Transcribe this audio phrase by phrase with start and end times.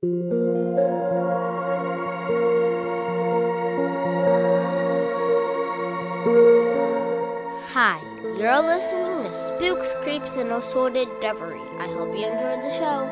[0.00, 0.06] Hi,
[8.38, 11.58] you're listening to Spooks, Creeps, and Assorted Devilry.
[11.80, 13.08] I hope you enjoyed the show.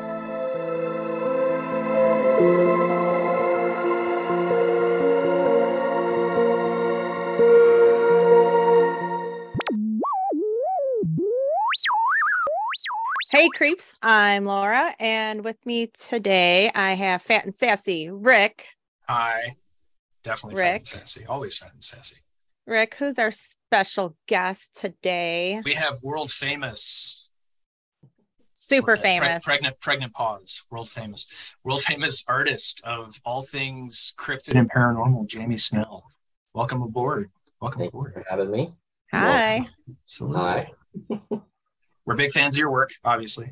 [13.57, 18.67] Creeps, I'm Laura, and with me today I have Fat and Sassy Rick.
[19.09, 19.55] Hi.
[20.21, 21.25] Definitely fat and sassy.
[21.25, 22.17] Always fat and sassy.
[22.67, 25.59] Rick, who's our special guest today?
[25.65, 27.31] We have world famous.
[28.53, 29.43] Super pre- famous.
[29.43, 30.67] pregnant pregnant pause.
[30.69, 31.27] World famous.
[31.63, 36.03] World famous artist of all things cryptid and paranormal, Jamie Snell.
[36.53, 37.31] Welcome aboard.
[37.59, 38.13] Welcome Thank you aboard.
[38.13, 38.75] for having me.
[39.11, 39.67] Hi.
[40.05, 40.69] So Hi.
[42.07, 43.51] We're big fans of your work, obviously,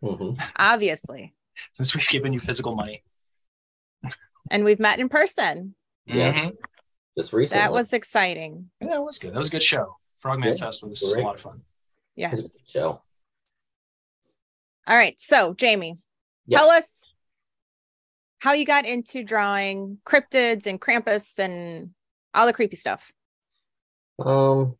[0.00, 1.34] hmm Obviously.
[1.72, 3.02] since we've given you physical money.
[4.50, 5.74] And we've met in person.
[6.06, 6.36] Yes.
[6.36, 6.56] Mhm.
[7.18, 7.60] Just recently.
[7.62, 8.70] That was exciting.
[8.80, 9.32] Yeah, that was good.
[9.34, 9.96] That was a good show.
[10.20, 11.22] Frogman Yeah, Fest was great.
[11.24, 11.62] a lot of fun.
[12.14, 12.38] Yes.
[12.38, 13.02] It was a good show.
[14.86, 15.18] All right.
[15.18, 15.98] So, Jamie,
[16.46, 16.58] Yeah.
[16.58, 17.02] tell us
[18.38, 21.90] how you got into drawing cryptids and Krampus and
[22.34, 23.10] all the creepy stuff.
[24.24, 24.78] Um,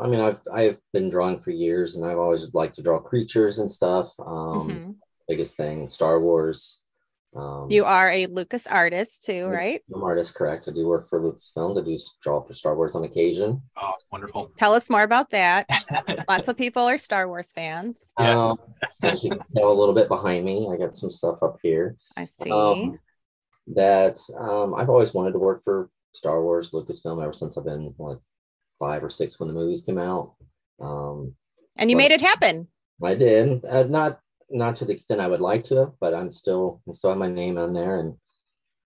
[0.00, 3.58] I mean, I've I've been drawing for years, and I've always liked to draw creatures
[3.58, 4.10] and stuff.
[4.18, 4.94] Um, Mhm.
[5.28, 6.80] biggest thing, Star Wars.
[7.36, 9.82] Um, You are a Lucas artist too, right?
[9.94, 10.66] I'm artist, correct?
[10.66, 11.78] I do work for Lucasfilm.
[11.78, 13.60] I do draw for Star Wars on occasion.
[13.76, 14.50] Oh, wonderful.
[14.56, 15.66] Tell us more about that.
[16.28, 18.12] Lots of people are Star Wars fans.
[18.18, 18.50] Yeah.
[18.50, 18.58] Um,
[19.02, 21.96] as you can tell a little bit behind me, I got some stuff up here.
[22.16, 22.50] I see.
[22.50, 22.98] Um,
[23.74, 27.94] that um, I've always wanted to work for Star Wars, Lucasfilm, ever since I've been
[27.98, 28.18] like
[28.78, 30.34] five or six when the movies came out.
[30.80, 31.34] Um,
[31.76, 32.68] and you made it happen.
[33.02, 36.32] I did, uh, not not to the extent I would like to have, but I'm
[36.32, 38.14] still I still have my name on there and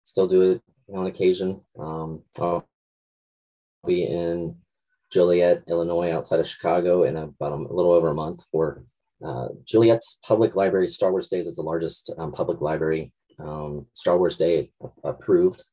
[0.03, 0.63] still do it
[0.95, 1.63] on occasion.
[1.79, 2.69] Um, I'll
[3.87, 4.57] be in
[5.11, 8.85] Joliet, Illinois, outside of Chicago, in about a little over a month for
[9.25, 11.47] uh, Joliet Public Library Star Wars Days.
[11.47, 14.73] is the largest um, public library um, Star Wars Day
[15.05, 15.65] approved.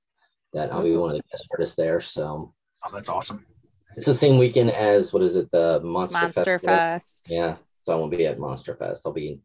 [0.53, 1.99] That I'll be one of the guest artists there.
[1.99, 2.53] So
[2.85, 3.45] Oh, that's awesome.
[3.95, 6.75] It's the same weekend as what is it, the Monster, Monster Festival?
[6.77, 7.27] Fest.
[7.29, 9.03] Yeah, so I won't be at Monster Fest.
[9.05, 9.41] I'll be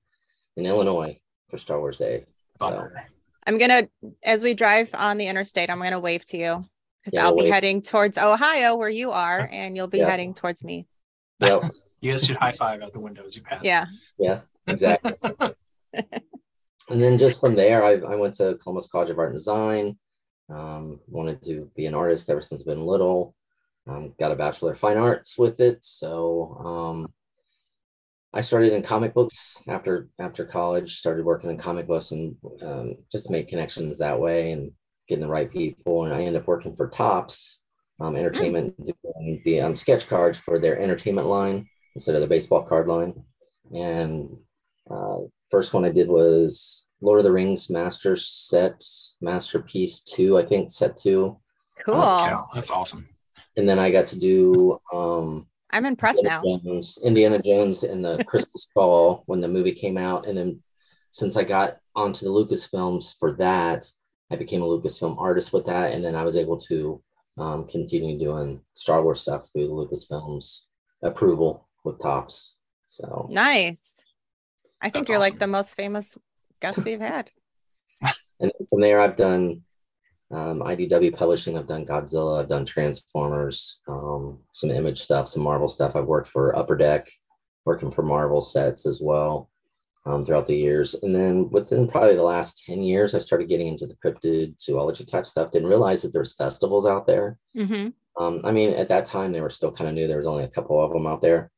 [0.56, 1.18] in Illinois
[1.50, 2.24] for Star Wars Day.
[2.60, 2.88] So
[3.46, 3.88] I'm gonna,
[4.22, 6.64] as we drive on the interstate, I'm gonna wave to you
[7.02, 10.10] because Yeah, I'll be heading towards Ohio, where you are, and you'll be Yeah.
[10.10, 10.86] heading towards me.
[11.40, 11.62] yep,
[12.00, 13.60] You guys should high five out the window as you pass.
[13.64, 13.86] Yeah.
[14.18, 15.14] yeah, exactly.
[15.94, 19.98] and then just from there, I, I went to Columbus College of Art and Design.
[20.50, 23.34] Um, wanted to be an artist ever since I've been little.
[23.86, 25.78] Um, got a bachelor of fine arts with it.
[25.84, 27.12] So um,
[28.32, 30.96] I started in comic books after after college.
[30.96, 34.72] Started working in comic books and um, just made connections that way and
[35.06, 36.04] getting the right people.
[36.04, 37.62] And I ended up working for Topps
[38.00, 42.62] um, Entertainment, doing the um, sketch cards for their entertainment line instead of the baseball
[42.62, 43.14] card line.
[43.72, 44.30] And
[44.90, 45.18] uh,
[45.50, 48.82] first one I did was Lord of the Rings Master Set
[49.20, 51.38] Masterpiece Two, I think set two,
[51.84, 51.94] Cool.
[51.94, 53.08] Cow, that's awesome.
[53.56, 56.40] And then I got to do um, I'm impressed now.
[56.42, 60.60] Indiana Jones, Indiana Jones and the Crystal Skull when the movie came out, and then
[61.10, 63.90] since I got onto the Lucasfilms for that,
[64.30, 67.02] I became a Lucasfilm artist with that, and then I was able to
[67.38, 70.60] um, continue doing Star Wars stuff through the Lucasfilms
[71.02, 72.54] approval with Topps.
[72.86, 74.04] So Nice.
[74.80, 76.16] I think you're like the most famous
[76.60, 77.30] guest we've had.
[78.40, 79.62] and from there I've done
[80.30, 81.56] um, IDW publishing.
[81.56, 82.40] I've done Godzilla.
[82.40, 83.80] I've done Transformers.
[83.88, 85.96] Um, some Image stuff, some Marvel stuff.
[85.96, 87.08] I've worked for Upper Deck,
[87.64, 89.50] working for Marvel sets as well
[90.06, 90.94] um, throughout the years.
[91.02, 95.04] And then within probably the last ten years, I started getting into the cryptid zoology
[95.04, 95.50] type stuff.
[95.50, 97.38] Didn't realize that there's festivals out there.
[97.54, 100.06] hmm Um, I mean, at that time they were still kind of new.
[100.08, 101.50] There was only a couple of them out there,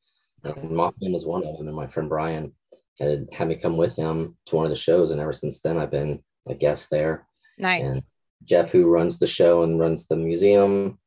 [0.45, 1.67] and Mothman was one of them.
[1.67, 2.53] And my friend Brian
[2.99, 5.77] had had me come with him to one of the shows, and ever since then
[5.79, 7.27] I've been a guest there.
[7.59, 7.87] Nice.
[7.87, 8.03] And
[8.45, 10.99] Jeff, who runs the show and runs the museum,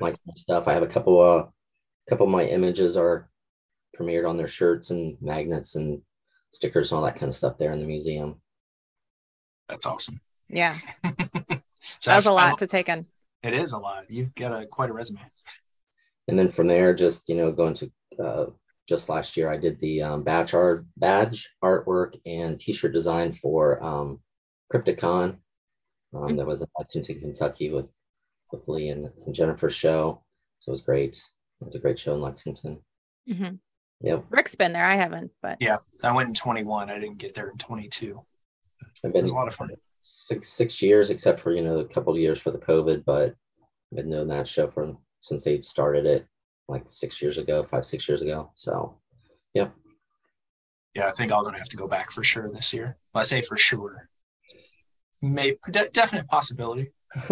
[0.00, 0.68] like stuff.
[0.68, 1.46] I have a couple uh
[2.08, 3.28] couple of my images are
[3.98, 6.00] premiered on their shirts and magnets and
[6.52, 8.40] stickers and all that kind of stuff there in the museum.
[9.68, 10.20] That's awesome.
[10.48, 10.78] yeah.
[12.00, 13.06] So That was a I- I- lot to take in.
[13.42, 14.10] It is a lot.
[14.10, 15.20] You've got a quite a resume.
[16.26, 17.90] And then from there, just you know, going to
[18.22, 18.46] uh,
[18.88, 23.82] just last year, I did the um, badge art, badge artwork, and T-shirt design for
[23.82, 24.20] um,
[24.72, 25.36] Crypticon.
[26.14, 27.92] Um, that was in Lexington, Kentucky, with
[28.52, 30.22] with Lee and, and Jennifer's show.
[30.60, 31.16] So it was great.
[31.60, 32.80] It was a great show in Lexington.
[33.30, 33.56] hmm
[34.00, 34.84] Yep, Rick's been there.
[34.84, 36.88] I haven't, but Yeah, I went in 21.
[36.88, 38.20] I didn't get there in 22.
[39.04, 39.70] I've It been was a lot of fun.
[40.02, 43.04] six six years, except for you know a couple of years for the COVID.
[43.04, 43.34] But
[43.90, 46.26] I've been doing that show from since they started it
[46.68, 48.52] like six years ago, five six years ago.
[48.54, 48.98] So,
[49.52, 49.68] yeah.
[50.94, 52.96] Yeah, I think I'm gonna have to go back for sure this year.
[53.12, 54.08] Well, I say for sure.
[55.22, 56.90] May de- definite possibility.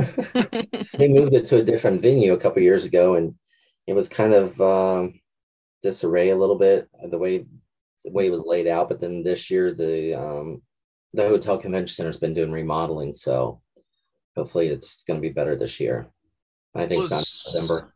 [0.96, 3.34] they moved it to a different venue a couple years ago, and
[3.86, 5.20] it was kind of um,
[5.82, 7.44] disarray a little bit the way
[8.04, 8.88] the way it was laid out.
[8.88, 10.62] But then this year, the um,
[11.12, 13.60] the hotel convention center has been doing remodeling, so
[14.36, 16.06] hopefully it's going to be better this year.
[16.74, 17.92] I think It it's was- November.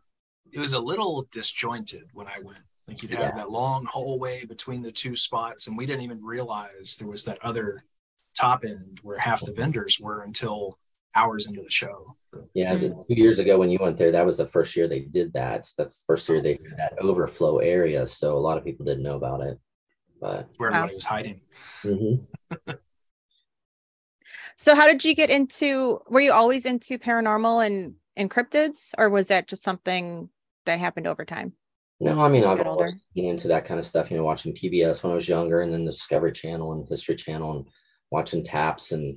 [0.52, 2.58] It was a little disjointed when I went.
[2.88, 3.34] Like you'd have Yeah.
[3.36, 7.38] that long hallway between the two spots, and we didn't even realize there was that
[7.44, 7.84] other
[8.34, 10.78] top end where half the vendors were until
[11.14, 12.16] hours into the show.
[12.54, 15.00] Yeah, the- two years ago when you went there, that was the first year they
[15.00, 15.68] did that.
[15.76, 19.02] That's the first year they did that overflow area, so a lot of people didn't
[19.02, 19.58] know about it.
[20.20, 20.76] But Where Wow.
[20.78, 21.40] everybody was hiding.
[21.84, 22.26] mhm.
[24.56, 29.08] So how did you get into were you always into paranormal and and cryptids or
[29.08, 30.28] was that just something
[30.66, 31.54] that happened over time?
[32.00, 34.10] no, I mean I've always been into that kind of stuff.
[34.10, 37.16] You know, watching PBS when I was younger, and then the Discovery Channel and History
[37.16, 37.66] Channel, and
[38.10, 39.16] watching Taps and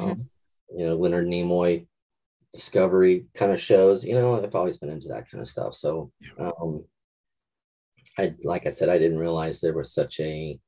[0.00, 0.28] um,
[0.76, 1.86] you know Leonard Nimoy
[2.52, 4.04] Discovery kind of shows.
[4.04, 5.74] You know, I've always been into that kind of stuff.
[5.74, 6.84] So, um,
[8.18, 10.58] I like I said, I didn't realize there was such a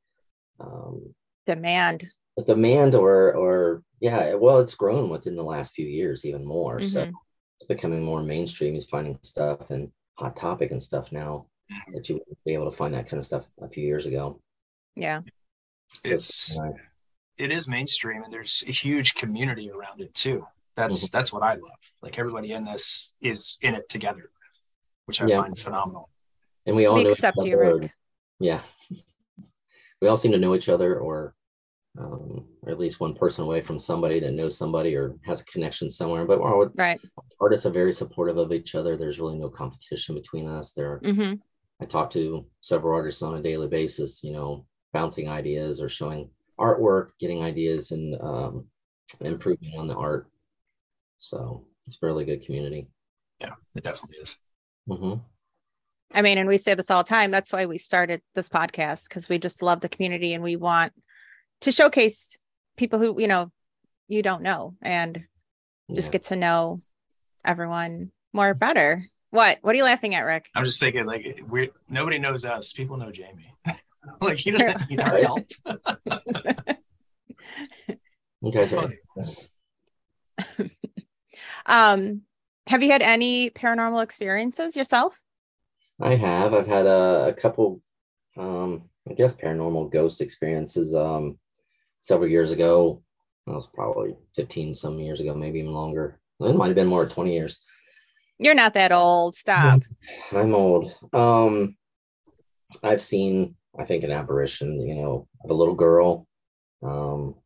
[0.60, 1.14] um,
[1.46, 2.06] Demand.
[2.38, 6.80] a demand or or yeah well it's grown within the last few years even more
[6.80, 7.12] so Mhm.
[7.56, 11.46] it's becoming more mainstream he's finding stuff and hot topic and stuff now
[11.92, 14.40] that you wouldn't be able to find that kind of stuff a few years ago
[14.96, 15.20] Yeah.
[15.88, 16.72] So It's uh,
[17.38, 20.46] it is mainstream and there's a huge community around it too.
[20.76, 21.78] That's that's what I love.
[22.02, 24.30] Like everybody in this is in it together,
[25.06, 25.40] which I Yeah.
[25.42, 26.10] find phenomenal.
[26.66, 27.90] and we all We know accept each you, other, Rick.
[28.40, 28.60] yeah
[30.00, 31.34] we all seem to know each other or
[31.96, 35.44] um, or at least one person away from somebody that knows somebody or has a
[35.44, 37.00] connection somewhere but we're all, Right.
[37.40, 41.34] artists are very supportive of each other there's really no competition between us there hmm
[41.80, 46.30] I talk to several artists on a daily basis, you know, bouncing ideas or showing
[46.58, 48.66] artwork, getting ideas and um,
[49.20, 50.28] improving on the art.
[51.18, 52.88] So it's a really good community.
[53.40, 54.38] Yeah, it definitely is.
[54.88, 55.14] hmm
[56.12, 57.32] I mean, and we say this all the time.
[57.32, 60.92] That's why we started this podcast because we just love the community and we want
[61.62, 62.36] to showcase
[62.76, 63.50] people who, you know,
[64.06, 65.24] you don't know and
[65.92, 66.12] just Yeah.
[66.12, 66.82] get to know
[67.44, 69.04] everyone more better.
[69.30, 69.58] What?
[69.62, 70.50] What are you laughing at, Rick?
[70.54, 72.72] I'm just thinking like we nobody knows us.
[72.72, 73.52] People know Jamie.
[74.20, 75.46] like he doesn't need our help.
[78.46, 78.66] Okay.
[78.66, 80.70] so- Funny.
[81.66, 82.22] Um,
[82.66, 85.18] have you had any paranormal experiences yourself?
[86.00, 86.52] I have.
[86.52, 87.80] I've had a, a couple,
[88.36, 91.38] um, I guess, paranormal ghost experiences um,
[92.02, 93.02] several years ago.
[93.46, 96.20] That was probably 15 some years ago, maybe even longer.
[96.40, 97.62] It might have been more 20 years.
[98.38, 99.36] You're not that old.
[99.36, 99.82] Stop.
[100.32, 100.94] I'm old.
[101.14, 101.76] Um,
[102.82, 106.26] I've seen, I think, an apparition, you know, of a little girl.
[106.82, 107.36] Um,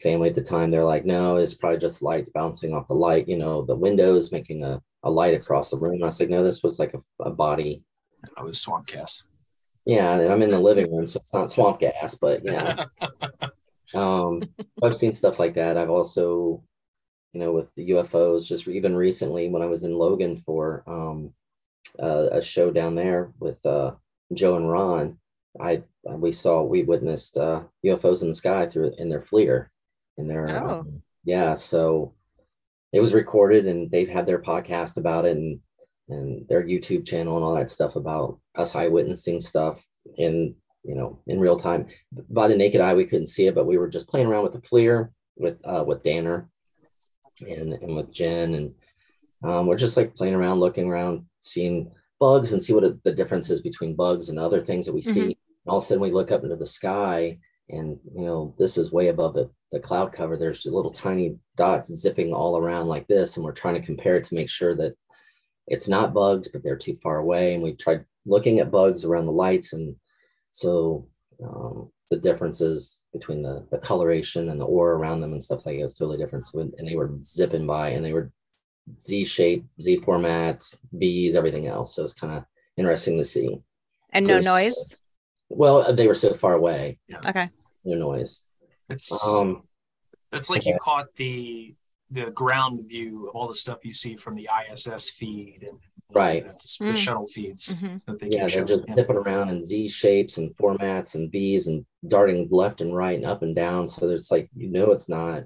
[0.00, 3.28] family at the time, they're like, no, it's probably just lights bouncing off the light,
[3.28, 6.02] you know, the windows making a, a light across the room.
[6.02, 7.82] I was like, no, this was like a, a body.
[8.36, 9.24] I was swamp gas.
[9.84, 12.84] Yeah, and I'm in the living room, so it's not swamp gas, but yeah.
[13.94, 14.42] um,
[14.82, 15.76] I've seen stuff like that.
[15.76, 16.62] I've also,
[17.32, 21.32] you know, with the UFOs, just even recently when I was in Logan for um,
[22.00, 23.92] uh, a show down there with uh,
[24.34, 25.18] Joe and Ron,
[25.60, 29.68] I we saw we witnessed uh, UFOs in the sky through in their FLIR,
[30.18, 30.80] in their Oh.
[30.80, 31.54] um, yeah.
[31.54, 32.14] So
[32.92, 35.60] it was recorded, and they've had their podcast about it, and
[36.08, 39.84] and their YouTube channel and all that stuff about us eyewitnessing stuff
[40.16, 41.86] in you know in real time
[42.28, 44.52] by the naked eye we couldn't see it but we were just playing around with
[44.52, 46.50] the FLIR with uh with Danner
[47.40, 48.74] and and with Jen and
[49.44, 51.92] um, we're just like playing around looking around seeing
[52.22, 55.24] bugs and see what the difference is between bugs and other things that we see.
[55.24, 55.34] And
[55.66, 57.36] all of a sudden we look up into the sky
[57.68, 60.36] and you know this is way above the, the cloud cover.
[60.36, 64.22] There's little tiny dots zipping all around like this and we're trying to compare it
[64.26, 64.94] to make sure that
[65.66, 67.54] it's not bugs but they're too far away.
[67.54, 69.72] And we tried looking at bugs around the lights.
[69.72, 69.96] And
[70.52, 71.08] so
[71.44, 75.78] um, the differences between the, the coloration and the aura around them and stuff like
[75.78, 76.44] that was totally different.
[76.46, 78.30] So, and they were zipping by and they were
[79.00, 80.62] Z shape, Z format,
[80.96, 81.94] B's, everything else.
[81.94, 82.44] So it's kind of
[82.76, 83.60] interesting to see.
[84.10, 84.96] And no noise.
[85.48, 87.48] Well, they were so far away, Okay.
[87.84, 88.42] no noise.
[88.88, 89.62] It's Um,
[90.32, 91.74] it's like you caught the
[92.10, 95.78] the ground view of all the stuff you see from the ISS feed and
[96.14, 96.44] Right.
[96.46, 96.96] the, the Mm.
[96.96, 98.04] shuttle feeds Mhm.
[98.04, 98.66] that they Yeah, they're showing.
[98.66, 103.16] just zipping around in Z shapes and formats and V's and darting left and right
[103.16, 103.88] and up and down.
[103.88, 105.44] So there's like you know it's not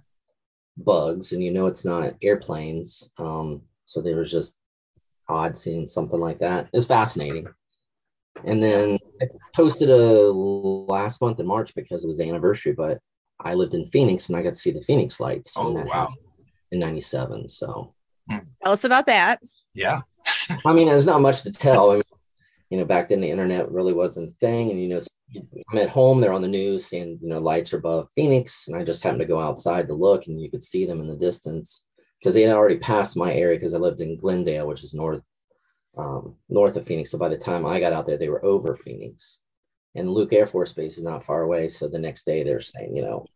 [0.77, 3.11] bugs and you know it's not airplanes.
[3.19, 4.57] Um, so there was just
[5.29, 6.69] odd seeing something like that.
[6.73, 7.47] It's fascinating.
[8.45, 12.99] And then I posted a last month in March because it was the anniversary, but
[13.41, 16.13] I lived in Phoenix and I got to see the Phoenix lights Oh that wow.
[16.71, 17.49] in 97.
[17.49, 17.95] So
[18.29, 19.41] Tell us about that.
[19.75, 20.03] Yeah.
[20.67, 21.91] I mean, there's not much to tell.
[21.91, 22.03] I mean,
[22.71, 24.71] you know, back then the internet really wasn't a thing.
[24.71, 25.01] And, you know,
[25.71, 28.69] I'm at home, they're on the news saying, you know, lights are above Phoenix.
[28.69, 31.09] And I just happened to go outside to look and you could see them in
[31.09, 31.87] the distance
[32.19, 35.23] because they had already passed my area because I lived in Glendale, which is north,
[35.97, 37.11] um, north of Phoenix.
[37.11, 39.41] So by the time I got out there, they were over Phoenix.
[39.95, 41.69] And Luke Air Force Base is not far away.
[41.69, 43.27] So the next day they're saying, you know,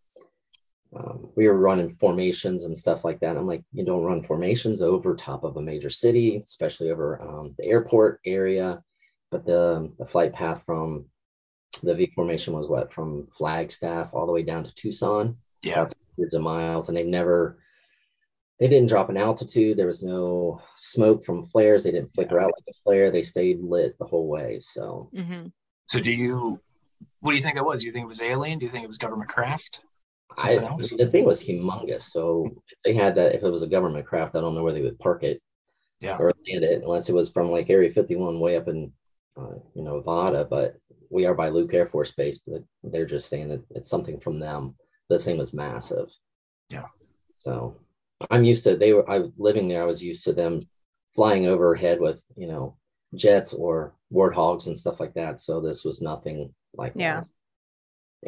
[0.96, 3.36] um, we were running formations and stuff like that.
[3.36, 7.54] I'm like, you don't run formations over top of a major city, especially over um,
[7.58, 8.82] the airport area.
[9.30, 11.06] But the, the flight path from
[11.82, 15.36] the V formation was what from Flagstaff all the way down to Tucson.
[15.62, 15.76] Yeah.
[15.76, 17.58] That's hundreds of miles, and they never
[18.58, 19.78] they didn't drop an altitude.
[19.78, 21.84] There was no smoke from flares.
[21.84, 23.10] They didn't flicker out like a flare.
[23.10, 24.58] They stayed lit the whole way.
[24.60, 25.46] So hmm
[25.86, 26.60] So do you
[27.20, 27.80] what do you think it was?
[27.80, 28.58] Do you think it was alien?
[28.58, 29.82] Do you think it was government craft?
[30.38, 30.90] I, Something else?
[30.90, 32.02] the thing was humongous.
[32.02, 32.48] So
[32.84, 34.98] they had that, if it was a government craft, I don't know where they would
[34.98, 35.42] park it
[36.00, 36.16] Yeah.
[36.18, 38.92] or land it, unless it was from like Area 51 way up in,
[39.40, 40.44] uh, you know, Nevada.
[40.44, 40.76] But
[41.10, 44.38] we are by Luke Air Force Base, but they're just saying that it's something from
[44.40, 44.74] them.
[45.08, 46.08] the thing was massive.
[46.70, 46.86] Yeah.
[47.36, 47.76] So
[48.30, 49.82] I'm used to they were I living there.
[49.82, 50.60] I was used to them
[51.14, 52.76] flying overhead with you know
[53.14, 55.40] jets or warthogs and stuff like that.
[55.40, 57.20] So this was nothing like Yeah.
[57.20, 57.26] that.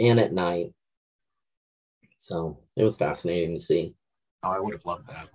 [0.02, 0.72] And at night.
[2.16, 3.94] So it was fascinating to see.
[4.42, 5.28] Oh, I would have loved that.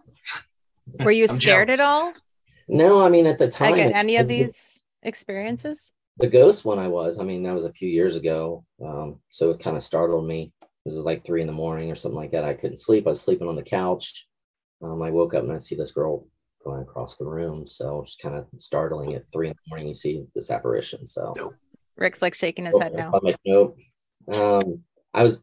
[1.04, 1.80] Were you scared jealous.
[1.80, 2.14] at all?
[2.68, 5.92] No, I mean at the time Like at any of these experiences?
[6.20, 7.20] the ghost one I was.
[7.20, 8.66] I mean that was a few years ago.
[8.84, 10.52] Um, so it kind of startled me.
[10.86, 12.44] This was like three in the morning or something like that.
[12.44, 13.06] I couldn't sleep.
[13.06, 14.28] I was sleeping on the couch.
[14.82, 16.28] Um, I woke up and I see this girl
[16.64, 17.68] going across the room.
[17.68, 19.88] So it's kind of startling at three in the morning.
[19.90, 21.06] You see this apparition.
[21.06, 21.56] So Nope.
[21.98, 23.12] Rick's like shaking his head now.
[23.14, 23.78] I'm like, nope.
[24.32, 25.42] Um, I was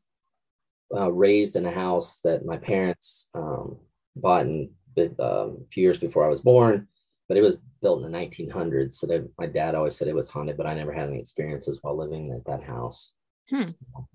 [0.94, 3.78] uh, raised in a house that my parents um,
[4.16, 6.87] bought in um, a few years before I was born,
[7.28, 8.95] but it was built in the 1900s.
[8.95, 11.78] So they, my dad always said it was haunted, but I never had any experiences
[11.83, 13.12] while living at that house.
[13.49, 13.64] Hmm.
[13.64, 14.09] So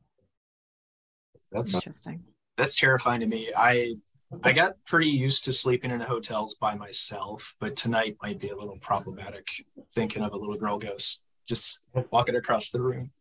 [1.51, 2.23] that's Interesting.
[2.57, 3.51] That's terrifying to me.
[3.55, 3.95] I
[4.43, 8.55] I got pretty used to sleeping in hotels by myself, but tonight might be a
[8.55, 9.47] little problematic
[9.93, 13.11] thinking of a little girl ghost just walking across the room.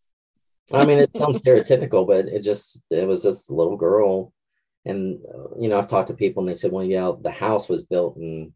[0.75, 4.35] I mean, it sounds stereotypical, but it just it was just a little girl,
[4.85, 7.71] and uh, you know, I've talked to people, and they said, well, yeah, the house
[7.71, 8.53] was built in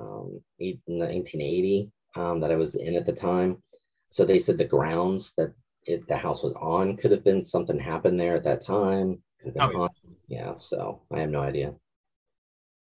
[0.00, 3.62] um, eight- in 1980 um, that I was in at the time.
[4.08, 5.52] So they said the grounds that
[5.86, 9.22] it, the house was on could have been something happened there at that time.
[9.42, 9.88] Could have been Oh,
[10.28, 10.38] yeah.
[10.48, 10.54] yeah.
[10.56, 11.74] So I have no idea.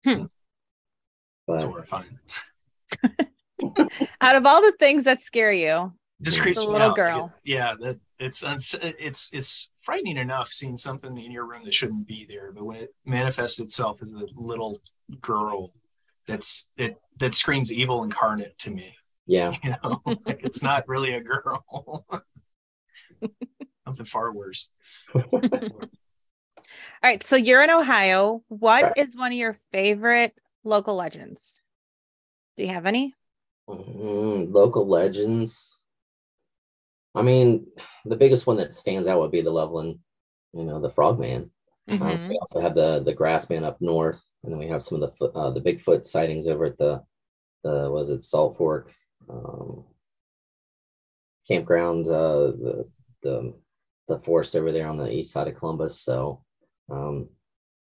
[0.04, 0.24] Hmm.
[0.24, 0.30] It's
[1.48, 2.20] But horrifying.
[4.22, 6.96] Out of all the things that scare you, Just The creeps me little out.
[6.96, 7.34] girl.
[7.44, 12.26] Yeah, that it's it's it's frightening enough seeing something in your room that shouldn't be
[12.28, 14.80] there, but when it manifests itself as a little
[15.22, 15.72] girl,
[16.28, 18.96] that's it that screams evil incarnate to me.
[19.26, 22.06] yeah, You know, like it's not really a girl.
[23.86, 24.72] Something far worse.
[25.16, 28.44] All right, so you're in Ohio.
[28.50, 29.16] What is Right.
[29.16, 30.34] one of your favorite
[30.64, 31.62] local legends?
[32.58, 33.14] Do you have any?
[33.70, 35.84] Mm, local legends.
[37.16, 37.68] I mean,
[38.06, 40.00] the biggest one that stands out would be the Loveland,
[40.54, 41.52] you know, the Frogman.
[41.90, 42.30] Um, Mhm.
[42.30, 45.26] we also have the the Grassman up north, and then we have some of the
[45.32, 47.04] uh, the Bigfoot sightings over at the
[47.64, 48.94] the was it Salt Fork
[49.30, 49.86] um,
[51.48, 52.90] campground, uh, the
[53.24, 53.54] the
[54.08, 56.00] the forest over there on the east side of Columbus.
[56.00, 56.44] So,
[56.90, 57.30] um,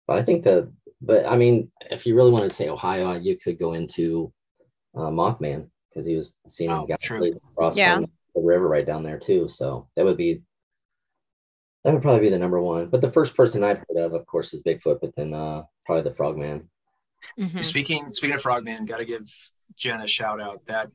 [0.06, 3.37] but I think the but I mean, if you really want to say Ohio, you
[3.37, 4.32] could go into
[4.94, 6.87] uh, Mothman because he was seen Oh,
[7.54, 7.99] across Yeah.
[8.35, 9.49] the river right down there too.
[9.49, 10.42] So that would be
[11.85, 12.89] that would probably be the number one.
[12.89, 16.03] But the first person I've heard of, of course, is Bigfoot, but then uh, probably
[16.03, 16.69] the Frogman.
[17.39, 17.65] Mhm.
[17.65, 19.29] Speaking speaking of Frogman, got to give
[19.77, 20.61] Jen a shout out.
[20.67, 20.89] That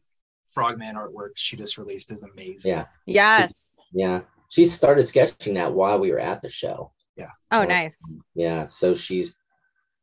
[0.50, 2.72] Frogman artwork she just released is amazing.
[2.72, 3.78] Yeah, Yes.
[3.94, 4.22] yeah.
[4.50, 6.94] She started sketching that while we were at the show.
[7.18, 7.32] Yeah.
[7.52, 7.68] Oh, Yeah.
[7.68, 8.18] nice.
[8.34, 9.38] Yeah, so she's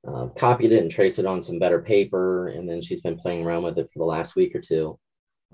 [0.06, 3.46] uh, copied it and traced it on some better paper, and then she's been playing
[3.46, 4.98] around with it for the last week or two.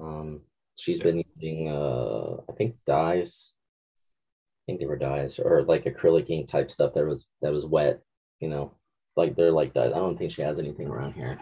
[0.00, 0.42] Um,
[0.74, 1.04] she's Yeah.
[1.04, 3.54] been using, uh, I think, dyes.
[4.70, 7.66] I think they were dyes or like acrylic ink type stuff that was that was
[7.66, 8.00] wet,
[8.38, 8.72] you know,
[9.16, 9.92] like they're like that.
[9.92, 11.40] I don't think she has anything around here.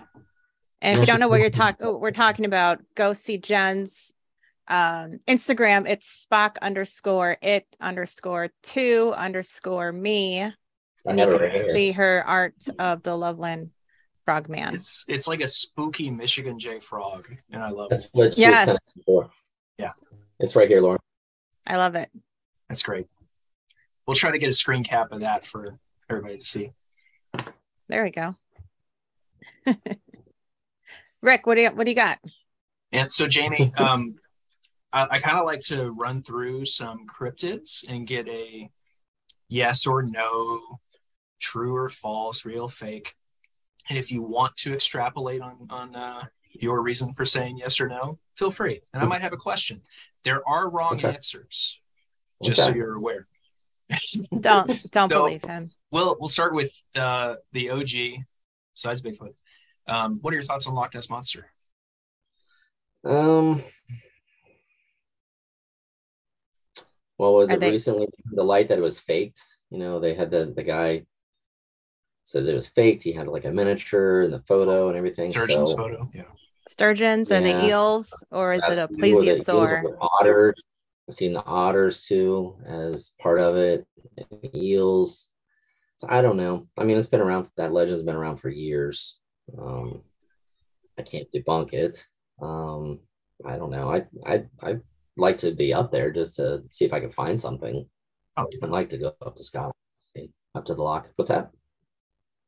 [0.81, 4.15] And if you don't know what you're talking, oh, we're talking about, go see Jen's
[4.67, 5.87] um, Instagram.
[5.87, 10.45] It's Spock underscore it underscore two underscore me.
[10.45, 10.53] I
[11.07, 11.69] And you it right can here.
[11.69, 13.73] see her art of the Loveland
[14.25, 14.73] Frogman.
[14.73, 18.39] It's it's like a spooky Michigan J frog, and I love That's it.
[18.39, 18.69] Yes.
[18.69, 19.31] kind of.
[19.77, 19.93] Yeah.
[20.41, 21.01] It's right here, Lauren.
[21.67, 22.11] I love it.
[22.71, 23.07] That's great.
[24.09, 26.73] We'll try to get a screen cap of that for everybody to see.
[27.91, 28.35] There we go.
[31.23, 32.19] Rick, what do you what do you got?
[32.91, 34.15] And so, Jamie, um,
[34.95, 38.71] I, I kind of like to run through some cryptids and get a
[39.51, 40.81] yes or no,
[41.39, 43.15] true or false, real, fake.
[43.91, 47.89] And if you want to extrapolate on on uh, your reason for saying yes or
[47.91, 48.81] no, feel free.
[48.95, 49.83] And I might have a question.
[50.25, 51.13] There are wrong Okay.
[51.13, 51.83] answers,
[52.43, 53.27] just so you're aware.
[54.41, 55.71] Don't don't So- believe him.
[55.91, 58.23] Well, we'll start with uh, the OG,
[58.75, 59.35] besides Bigfoot.
[59.87, 61.51] Um, what are your thoughts on Loch Ness Monster?
[63.05, 63.63] Um.
[67.17, 69.41] Well, was Are it they- recently the light that it was faked?
[69.71, 71.05] You know, they had the the guy
[72.25, 73.03] said that it was faked.
[73.03, 75.31] He had like a miniature and the photo and everything.
[75.33, 76.11] Sturgeon's so, photo.
[76.15, 76.23] Yeah.
[76.69, 79.83] Sturgeons or the eels, or is it a That- you know, the- plesiosaur?
[79.83, 80.63] the Otters.
[81.09, 83.87] I've seen the otters too as part of it.
[84.55, 85.31] Eels.
[85.97, 86.69] So I don't know.
[86.77, 87.49] I mean, it's been around.
[87.57, 89.19] That legend's been around for years.
[89.59, 90.03] Um,
[90.99, 91.99] I can't debunk it.
[92.43, 93.01] Um,
[93.47, 93.91] I don't know.
[93.91, 94.77] I I I
[95.17, 97.89] like to be up there just to see if I can find something.
[98.37, 99.75] Oh, I'd like to go up to Scotland,
[100.15, 101.09] see, up to the lock.
[101.17, 101.51] What's that?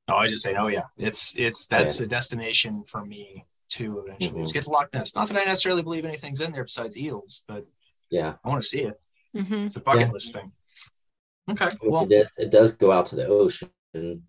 [0.07, 4.05] No, I just say, oh yeah, it's it's that's a destination for me too.
[4.07, 4.39] Eventually, Mhm.
[4.39, 5.17] let's get to Loch Ness.
[5.17, 7.67] Not that I necessarily believe anything's in there besides eels, but
[8.11, 9.01] Yeah, I want to see it.
[9.35, 9.67] Mhm.
[9.67, 10.13] It's a bucket Yeah.
[10.13, 10.53] list thing.
[11.51, 13.71] Okay, well, it, is- it does go out to the ocean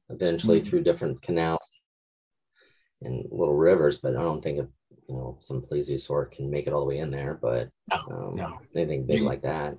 [0.09, 0.65] eventually Mhm.
[0.65, 1.59] through different canals
[3.01, 4.67] and little rivers, but I don't think it,
[5.07, 7.33] you know some plesiosaur can make it all the way in there.
[7.35, 8.59] But No, um, no.
[8.75, 9.77] anything big You- like that,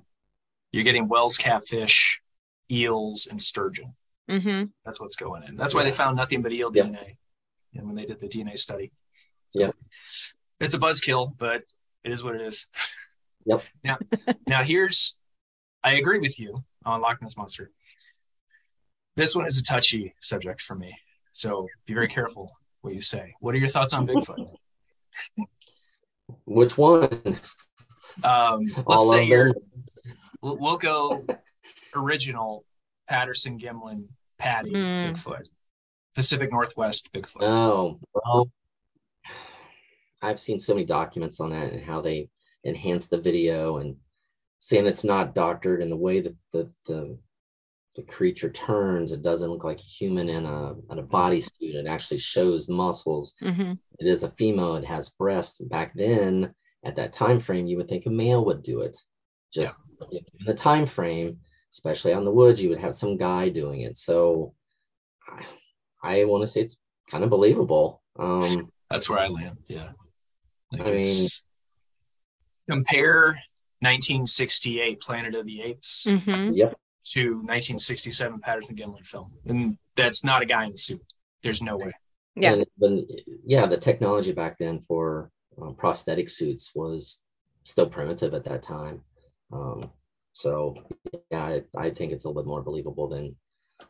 [0.71, 2.21] you're getting Wels catfish,
[2.69, 3.95] eels, and sturgeon.
[4.29, 4.71] Mhm.
[4.85, 5.55] That's what's going in.
[5.55, 6.85] That's why they found nothing but eel Yep.
[6.87, 7.17] DNA.
[7.73, 8.91] And when they did the DNA study.
[9.49, 9.75] So Yep.
[10.59, 11.63] It's a buzzkill, but
[12.03, 12.69] it is what it is.
[13.45, 13.63] Yep.
[13.83, 13.97] Now,
[14.47, 15.19] now here's,
[15.83, 17.71] I agree with you on Loch Ness Monster.
[19.15, 20.97] This one is a touchy subject for me.
[21.33, 22.51] So be very careful
[22.81, 23.33] what you say.
[23.39, 24.55] What are your thoughts on Bigfoot?
[26.45, 27.39] which one?
[28.23, 29.53] Um, let's all say you're,
[30.41, 31.25] we'll, we'll go
[31.95, 32.65] original
[33.07, 34.05] Patterson Gimlin
[34.37, 35.11] Patty Mm.
[35.13, 35.47] Bigfoot,
[36.15, 37.41] Pacific Northwest Bigfoot.
[37.41, 38.49] Oh well,
[40.21, 42.29] I've seen so many documents on that and how they
[42.65, 43.95] enhance the video and
[44.59, 47.17] saying it's not doctored and the way that the the
[47.95, 51.51] the creature turns, it doesn't look like a human in a in a bodysuit.
[51.75, 53.35] It actually shows muscles.
[53.41, 53.77] Mhm.
[53.99, 54.75] It is a female.
[54.77, 55.61] It has breasts.
[55.61, 58.97] Back then, at that time frame, you would think a male would do it.
[59.53, 59.77] Just
[60.11, 61.37] in the time frame,
[61.71, 63.95] especially on the woods, you would have some guy doing it.
[63.95, 64.55] So
[66.01, 66.77] I, I want to say it's
[67.11, 68.01] kind of believable.
[68.17, 69.59] Um, That's where I land.
[69.67, 69.91] Yeah.
[70.71, 71.27] Like I mean-
[72.69, 73.37] compare
[73.81, 76.55] 1968 Planet of the Apes Mhm.
[76.55, 76.77] yep.
[77.05, 81.01] to 1967 Patterson Gimlin film, and that's not a guy in a suit.
[81.43, 81.91] There's no way.
[82.35, 82.53] Yeah.
[82.53, 83.07] And then,
[83.45, 85.29] yeah, the technology back then for
[85.61, 87.19] um, prosthetic suits was
[87.63, 89.03] still primitive at that time.
[89.51, 89.91] Um,
[90.31, 90.75] so,
[91.29, 93.35] yeah, I, I think it's a little bit more believable than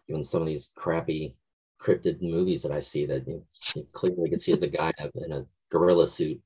[0.10, 1.36] even some of these crappy
[1.80, 5.06] cryptid movies that I see that you, you clearly can see as a guy in
[5.16, 6.42] a, in a gorilla suit.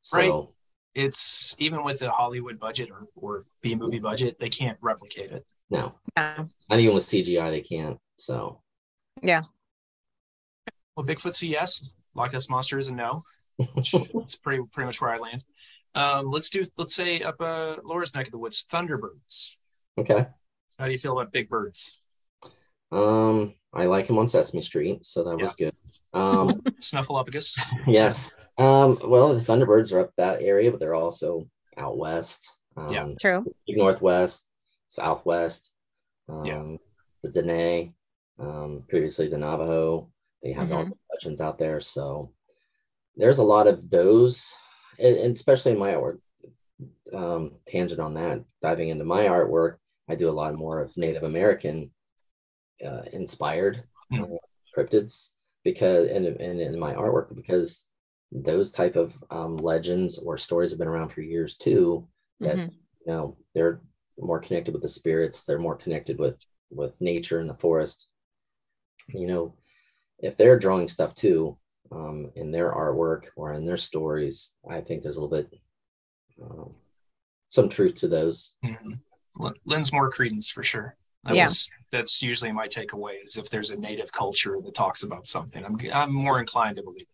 [0.00, 0.48] So, Right.
[0.94, 5.46] It's even with the Hollywood budget or, or B movie budget, they can't replicate it.
[5.70, 6.44] no, Yeah.
[6.68, 7.98] not even with CGI, they can't.
[8.16, 8.62] So,
[9.22, 9.42] Yeah.
[10.96, 11.90] Well, Bigfoot's a yes.
[12.14, 13.22] Loch Ness Monster is a no.
[13.74, 15.44] Which it's pretty pretty much where I land.
[15.94, 19.56] Um, let's do let's say up uh, Laura's neck of the woods, Thunderbirds.
[19.98, 20.26] okay.
[20.78, 21.98] How do you feel about big birds?
[22.92, 25.74] Um, I like him on Sesame Street, so that was good.
[26.14, 27.58] Um, Snuffleupagus.
[27.86, 28.36] Yes.
[28.56, 32.58] Um, well, the Thunderbirds are up that area, but they're also out west.
[32.76, 33.08] Um, Yeah.
[33.20, 33.44] True.
[33.68, 34.46] Northwest,
[34.88, 35.72] Southwest.
[36.28, 36.76] Um, Yeah.
[37.22, 37.94] The Dene,
[38.38, 40.10] um, previously the Navajo.
[40.42, 40.90] They have all Mhm.
[40.90, 41.80] the legends out there.
[41.80, 42.32] So
[43.16, 44.54] there's a lot of those,
[44.98, 46.20] and, and especially in my artwork.
[47.12, 51.24] Um, tangent on that, diving into my artwork, I do a lot more of Native
[51.24, 51.90] American
[52.84, 54.22] uh, inspired Hmm.
[54.24, 54.26] uh,
[54.76, 55.30] cryptids
[55.70, 57.86] because and, and in my artwork because
[58.32, 62.08] those type of um, legends or stories have been around for years too
[62.40, 62.70] that Mhm.
[63.04, 63.80] you know they're
[64.18, 66.36] more connected with the spirits they're more connected with
[66.70, 68.08] with nature and the forest
[69.08, 69.54] you know
[70.18, 71.58] if they're drawing stuff too
[71.92, 75.60] um, in their artwork or in their stories, I think there's a little bit
[76.42, 76.74] um,
[77.46, 78.54] some truth to those.
[78.64, 79.46] Mm-hmm.
[79.64, 80.96] Lends more credence for sure.
[81.24, 81.44] That Yeah.
[81.44, 85.64] was, that's usually my takeaway is if there's a native culture that talks about something,
[85.64, 87.06] I'm I'm more inclined to believe.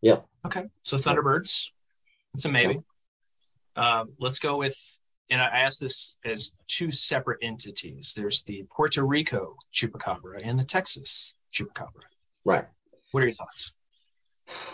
[0.00, 0.20] Yeah.
[0.46, 1.70] Okay, so Thunderbirds,
[2.34, 2.80] it's a maybe.
[3.76, 4.76] Um, let's go with,
[5.30, 8.14] and I asked this as two separate entities.
[8.16, 12.04] There's the Puerto Rico chupacabra and the Texas chupacabra.
[12.44, 12.66] Right.
[13.10, 13.74] What are your thoughts?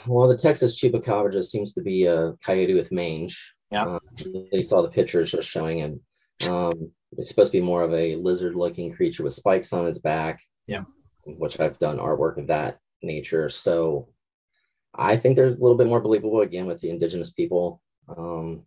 [0.06, 3.54] Well, the Texas chupacabra just seems to be a coyote with mange.
[3.70, 3.84] Yeah.
[3.86, 3.98] Uh,
[4.52, 6.00] you saw the pictures just showing him.
[6.50, 10.40] Um, it's supposed to be more of a lizard-looking creature with spikes on its back.
[10.66, 10.84] Yeah.
[11.26, 13.48] Which I've done artwork of that nature.
[13.48, 14.08] So
[14.94, 18.64] I think they're a little bit more believable again with the indigenous people um,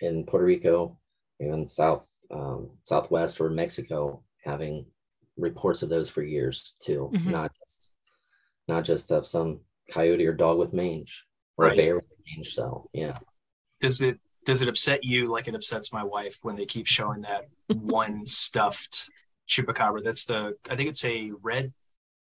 [0.00, 0.98] in Puerto Rico,
[1.40, 4.86] and South um, Southwest or Mexico having
[5.36, 7.10] reports of those for years too.
[7.14, 7.30] Mhm.
[7.30, 7.90] Not just
[8.66, 11.24] not just of some coyote or dog with mange
[11.56, 11.72] or Right.
[11.72, 12.52] a bear with mange.
[12.54, 13.18] So yeah.
[13.80, 17.20] Does it does it upset you like it upsets my wife when they keep showing
[17.20, 19.10] that one stuffed
[19.46, 20.02] chupacabra?
[20.02, 21.70] That's the I think it's a red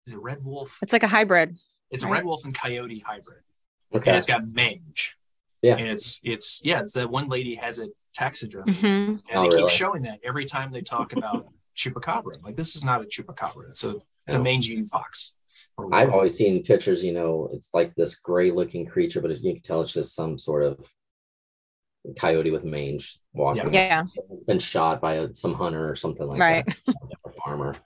[0.08, 0.76] is it red wolf?
[0.82, 1.54] It's like a hybrid.
[1.92, 3.42] It's a red wolf and coyote hybrid.
[3.94, 4.10] Okay.
[4.10, 5.16] and it's got mange.
[5.62, 5.76] Yeah.
[5.76, 8.72] And it's it's yeah, it's that one lady has a taxidermy.
[8.72, 9.68] hmm And Oh, they keep really?
[9.68, 12.42] showing that every time they talk about chupacabra.
[12.42, 13.68] Like this is not a chupacabra.
[13.68, 13.94] It's a
[14.26, 14.42] it's a No.
[14.42, 15.34] mangy fox.
[15.92, 19.62] I've always seen pictures, you know, it's like this gray looking creature, but you can
[19.62, 20.78] tell it's just some sort of
[22.18, 23.72] coyote with mange walking.
[23.72, 24.04] Yeah.
[24.46, 26.66] Been shot by a, some hunter or something like Right.
[26.66, 26.76] that.
[27.24, 27.34] Right.
[27.44, 27.76] farmer.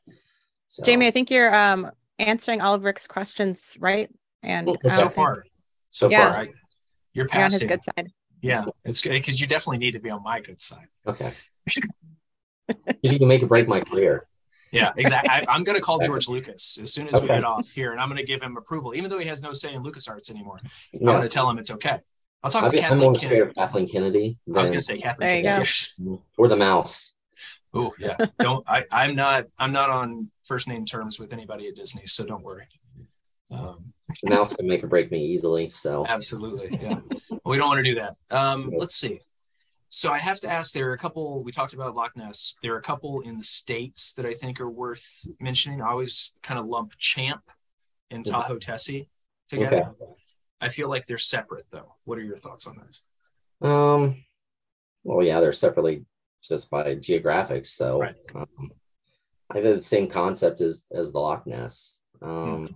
[0.68, 4.10] So, Jamie, I think you're um answering all of Rick's questions, right?
[4.42, 5.44] And Well, so don't far.
[5.90, 6.20] So Yeah.
[6.20, 6.52] far, I, you're
[7.14, 7.68] you're on his passing.
[7.68, 8.12] good side.
[8.42, 10.86] Yeah, it's good because you definitely need to be on my good side.
[11.06, 11.32] Okay.
[13.02, 14.26] you can make or break my career.
[14.72, 15.28] Yeah, exactly.
[15.28, 18.00] I, I'm going to call George Lucas as soon as we get off here, and
[18.00, 20.60] I'm going to give him approval, even though he has no say in LucasArts anymore.
[20.94, 21.98] I'm going to tell him it's okay.
[22.42, 23.48] I'll talk I'd to be, I'm Kathleen more scared Kennedy.
[23.50, 24.38] of Kathleen Kennedy.
[24.48, 25.28] I was going to say Kathleen.
[25.28, 25.70] There you Kennedy.
[26.04, 26.22] go.
[26.38, 27.12] Or the mouse.
[27.72, 28.16] Oh yeah.
[28.40, 32.24] Don't I, I'm not I'm not on first name terms with anybody at Disney, so
[32.26, 32.66] don't worry.
[33.50, 35.70] Um, The mouse can make or break me easily.
[35.70, 36.76] So absolutely.
[36.82, 36.98] Yeah.
[37.44, 38.16] we don't want to do that.
[38.30, 39.20] Um, let's see.
[39.88, 42.56] So I have to ask, there are a couple, we talked about Loch Ness.
[42.62, 45.82] There are a couple in the States that I think are worth mentioning.
[45.82, 47.42] I always kind of lump Champ
[48.10, 48.24] and.
[48.24, 49.08] Tahoe Tessie
[49.48, 49.76] together.
[50.00, 50.12] Okay.
[50.60, 51.94] I feel like they're separate though.
[52.04, 53.02] What are your thoughts on those?
[53.62, 54.16] um
[55.04, 56.04] well yeah, they're separately
[56.42, 57.68] just by geographics.
[57.68, 58.14] So Right.
[58.34, 58.70] um,
[59.50, 61.98] I have the same concept as as the Loch Ness.
[62.22, 62.74] Um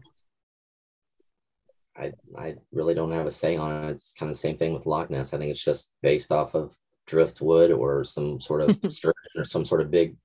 [1.97, 3.91] I I really don't have a say on it.
[3.93, 5.33] It's kind of the same thing with Loch Ness.
[5.33, 9.65] I think it's just based off of driftwood or some sort of sturgeon or some
[9.65, 10.17] sort of big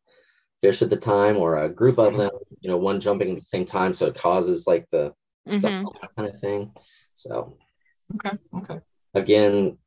[0.62, 3.42] fish at the time or a group of them, you know, one jumping at the
[3.46, 3.94] same time.
[3.94, 5.14] So it causes like the,
[5.50, 6.16] the Mhm.
[6.16, 6.72] kind of thing.
[7.14, 7.58] So
[8.16, 8.38] Okay.
[8.58, 8.80] Okay.
[9.14, 9.78] again,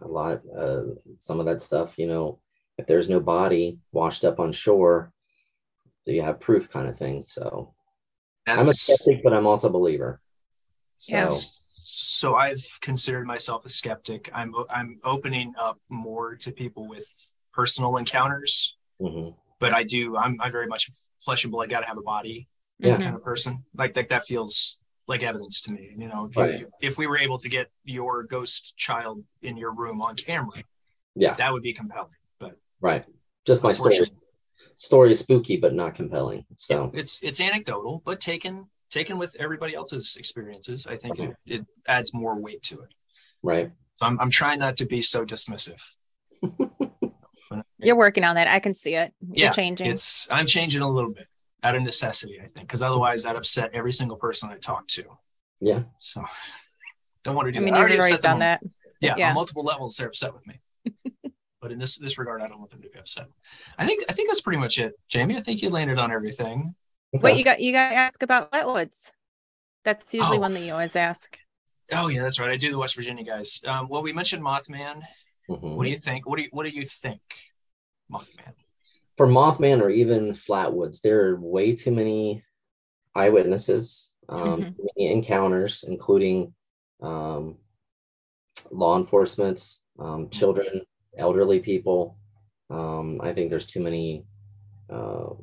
[0.00, 0.82] a lot, uh,
[1.18, 2.40] some of that stuff, you know,
[2.78, 5.12] if there's no body washed up on shore,
[6.06, 7.22] do you have proof kind of thing?
[7.22, 7.74] So
[8.46, 10.20] I'm a skeptic, but I'm also a believer.
[10.96, 11.58] So, Yes.
[11.84, 14.30] So I've considered myself a skeptic.
[14.32, 17.06] I'm I'm opening up more to people with
[17.52, 19.36] personal encounters, mhm.
[19.58, 21.70] but I do I'm I'm very much flesh and blood.
[21.70, 22.96] Got to have a body Yeah.
[22.96, 23.02] Mhm.
[23.02, 23.64] kind of person.
[23.74, 25.94] Like that that feels like evidence to me.
[25.96, 26.66] You know, if, you, Right.
[26.80, 30.62] if we were able to get your ghost child in your room on camera,
[31.14, 32.10] yeah, that would be compelling.
[32.38, 33.04] But right.
[33.44, 33.96] Just my story.
[34.76, 36.46] Story is spooky, but not compelling.
[36.56, 41.32] So, it's it's anecdotal, but taken taken with everybody else's experiences, I think Okay.
[41.46, 42.94] it, it adds more weight to it.
[43.42, 43.70] right.
[43.96, 45.80] So I'm I'm trying not to be so dismissive.
[47.78, 48.48] You're working on that.
[48.48, 49.12] I can see it.
[49.20, 49.88] You're Yeah, changing.
[49.88, 51.26] It's I'm changing a little bit
[51.62, 55.04] out of necessity, I think, because otherwise that upset every single person I talked to.
[55.60, 55.82] Yeah.
[55.98, 56.24] So
[57.24, 57.64] don't want to do I that.
[57.66, 58.62] mean, I you've already already upset done on- that.
[59.00, 59.28] Yeah, Yeah.
[59.30, 60.60] on multiple levels, they're upset with me.
[61.60, 63.26] but in this this regard, I don't want them to be upset.
[63.78, 65.36] I think I think that's pretty much it, Jamie.
[65.36, 66.74] I think you landed on everything.
[67.12, 69.10] Wait, you got you got to ask about wetwoods.
[69.84, 70.40] That's usually Oh.
[70.40, 71.36] one that you always ask.
[71.92, 72.50] Oh yeah, that's right.
[72.50, 73.60] I do the West Virginia guys.
[73.66, 75.02] Um, well, we mentioned Mothman.
[75.50, 75.74] Mhm.
[75.76, 76.26] What do you think?
[76.28, 77.20] What do you what do you think,
[78.10, 78.54] Mothman?
[79.22, 82.42] For Mothman or even Flatwoods, there are way too many
[83.14, 84.76] eyewitnesses, um, Mhm.
[84.96, 86.52] many encounters, including
[87.00, 87.58] um,
[88.72, 90.82] law enforcement, um, children,
[91.16, 92.16] elderly people.
[92.68, 94.26] Um, I think there's too many,
[94.90, 95.34] uh,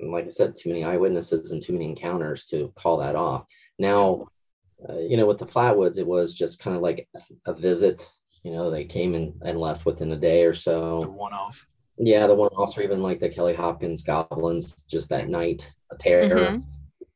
[0.00, 3.46] like I said, too many eyewitnesses and too many encounters to call that off.
[3.78, 4.26] Now,
[4.88, 7.08] uh, you know, with the Flatwoods, it was just kind of like
[7.46, 8.08] a visit.
[8.42, 11.06] You know, they came and, and left within a day or so.
[11.10, 11.68] one off.
[11.98, 16.28] Yeah, the one or even like the Kelly Hopkins goblins just that night, a terror.
[16.50, 16.64] Mhm.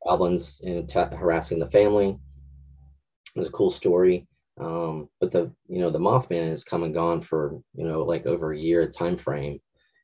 [0.07, 2.19] goblins know, t- harassing the family.
[3.35, 4.27] It was a cool story.
[4.61, 8.27] Um, but the you know the Mothman has come and gone for you know like
[8.27, 9.61] over a year time frame,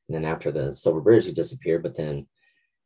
[0.08, 2.26] and then after the Silver Bridge he disappeared, but then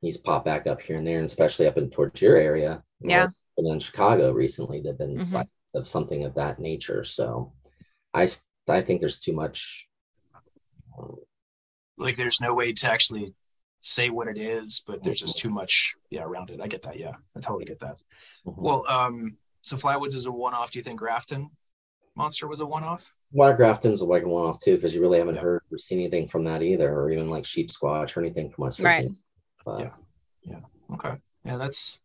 [0.01, 2.83] he's popped back up here and there, and especially up in towards your area.
[3.01, 3.29] Yeah.
[3.57, 5.25] and in Chicago recently, there've been Mhm.
[5.27, 7.03] sightings of something of that nature.
[7.05, 7.53] So,
[8.15, 8.29] I
[8.69, 9.89] I think there's too much.
[10.99, 11.17] um,
[11.99, 13.35] Like there's no way to actually
[13.81, 16.61] say what it is, but there's just too much yeah around it.
[16.61, 16.99] I get that.
[16.99, 17.97] Yeah, I totally get that.
[18.47, 18.57] mhm.
[18.57, 20.71] Well, um, so Flatwoods is a one-off.
[20.71, 21.51] Do you think Grafton
[22.17, 23.13] Monster was a one-off?
[23.33, 25.43] Water Grafton's like a one-off too, because you really haven't Yeah.
[25.43, 28.63] heard or seen anything from that either, or even like Sheep Squatch or anything from
[28.65, 28.97] West Right.
[29.03, 29.19] Virginia.
[29.65, 29.95] But Yeah.
[30.43, 30.61] Yeah.
[30.95, 31.15] Okay.
[31.45, 32.03] Yeah, that's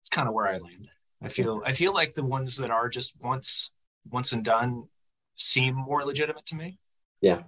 [0.00, 0.88] it's kind of where I land.
[1.22, 3.72] I feel I feel like the ones that are just once
[4.10, 4.88] once and done
[5.36, 6.78] seem more legitimate to me.
[7.20, 7.42] Yeah.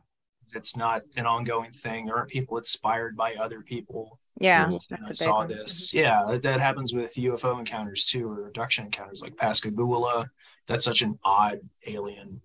[0.54, 2.06] It's not an ongoing thing.
[2.06, 4.18] There Aren't people inspired by other people?
[4.38, 4.70] Yeah, Mhm.
[4.72, 5.48] that's And big saw one.
[5.48, 5.92] this.
[5.92, 10.30] Yeah, that- that happens with UFO encounters too, or abduction encounters like Pascagoula.
[10.66, 12.42] That's such an odd alien.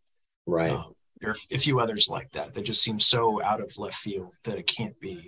[0.47, 0.71] right.
[0.71, 3.95] Um, there are a few others like that that just seem so out of left
[3.97, 5.27] field that it can't be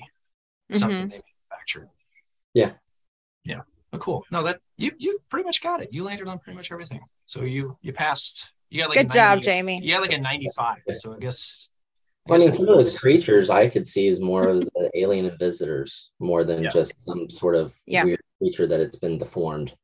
[0.73, 1.11] something Mhm.
[1.11, 1.89] they manufactured.
[2.53, 2.73] Yeah.
[3.45, 3.61] Yeah.
[3.89, 4.25] But cool.
[4.29, 5.91] No, that you you pretty much got it.
[5.93, 7.01] You landed on pretty much everything.
[7.25, 8.51] So you you passed.
[8.69, 9.81] You got like a Good job, Jamie.
[9.81, 10.83] You got like a 95.
[10.97, 11.69] So I guess.
[12.27, 14.69] I Well, I guess mean, some of those creatures I could see as more as
[14.95, 16.69] alien and visitors, more than Yeah.
[16.69, 18.03] just some sort of Yeah.
[18.03, 19.75] weird creature that it's been deformed,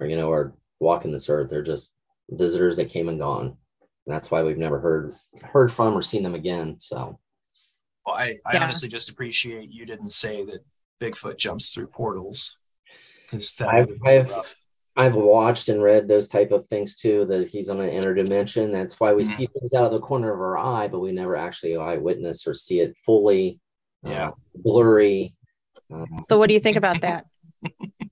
[0.00, 1.50] or you know, or walking this earth.
[1.50, 1.92] They're just
[2.30, 3.46] visitors that came and gone.
[4.06, 6.76] And that's why we've never heard heard from or seen them again.
[6.80, 7.18] So
[8.06, 8.62] Well, I, I Yeah.
[8.64, 10.64] honestly just appreciate you didn't say that
[11.02, 12.58] Bigfoot jumps through portals.
[13.30, 14.56] Because that I've- would I've- rough.
[14.96, 17.24] I've watched and read those type of things too.
[17.26, 18.72] That he's on an inner dimension.
[18.72, 19.36] That's why we Mhm.
[19.36, 22.54] see things out of the corner of our eye, but we never actually eyewitness or
[22.54, 23.60] see it fully.
[24.02, 24.28] Yeah.
[24.30, 25.34] uh, blurry.
[25.92, 27.26] Um, So, what do you think about that?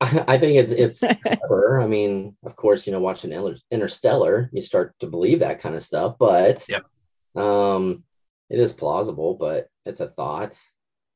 [0.28, 1.80] I think it's it's clever.
[1.80, 5.74] I mean, of course, you know, watching Inter- Interstellar, you start to believe that kind
[5.74, 6.84] of stuff, but Yep.
[7.36, 8.04] um,
[8.50, 10.56] it is plausible, but it's a thought.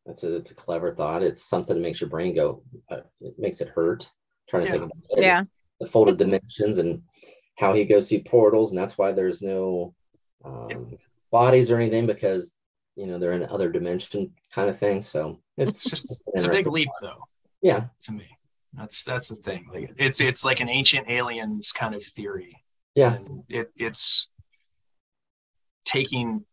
[0.07, 1.22] It's a it's a clever thought.
[1.22, 2.62] It's something that makes your brain go.
[2.90, 4.11] Uh, it makes it hurt.
[4.53, 4.73] Trying to Yeah.
[4.73, 5.23] think about it.
[5.23, 5.45] Yeah.
[5.81, 7.03] the folded dimensions and
[7.57, 9.95] how he goes through portals, and that's why there's no
[10.45, 10.99] um,
[11.31, 12.53] bodies or anything because
[12.95, 15.01] you know they're in other dimension kind of thing.
[15.01, 16.73] So it's It's just it's a big interesting.
[16.75, 17.23] leap though.
[17.62, 18.27] Yeah, to me.
[18.75, 19.67] That's that's the thing.
[19.73, 22.62] Like it's it's like an ancient aliens kind of theory.
[22.95, 24.31] yeah, And it it's
[25.85, 26.45] taking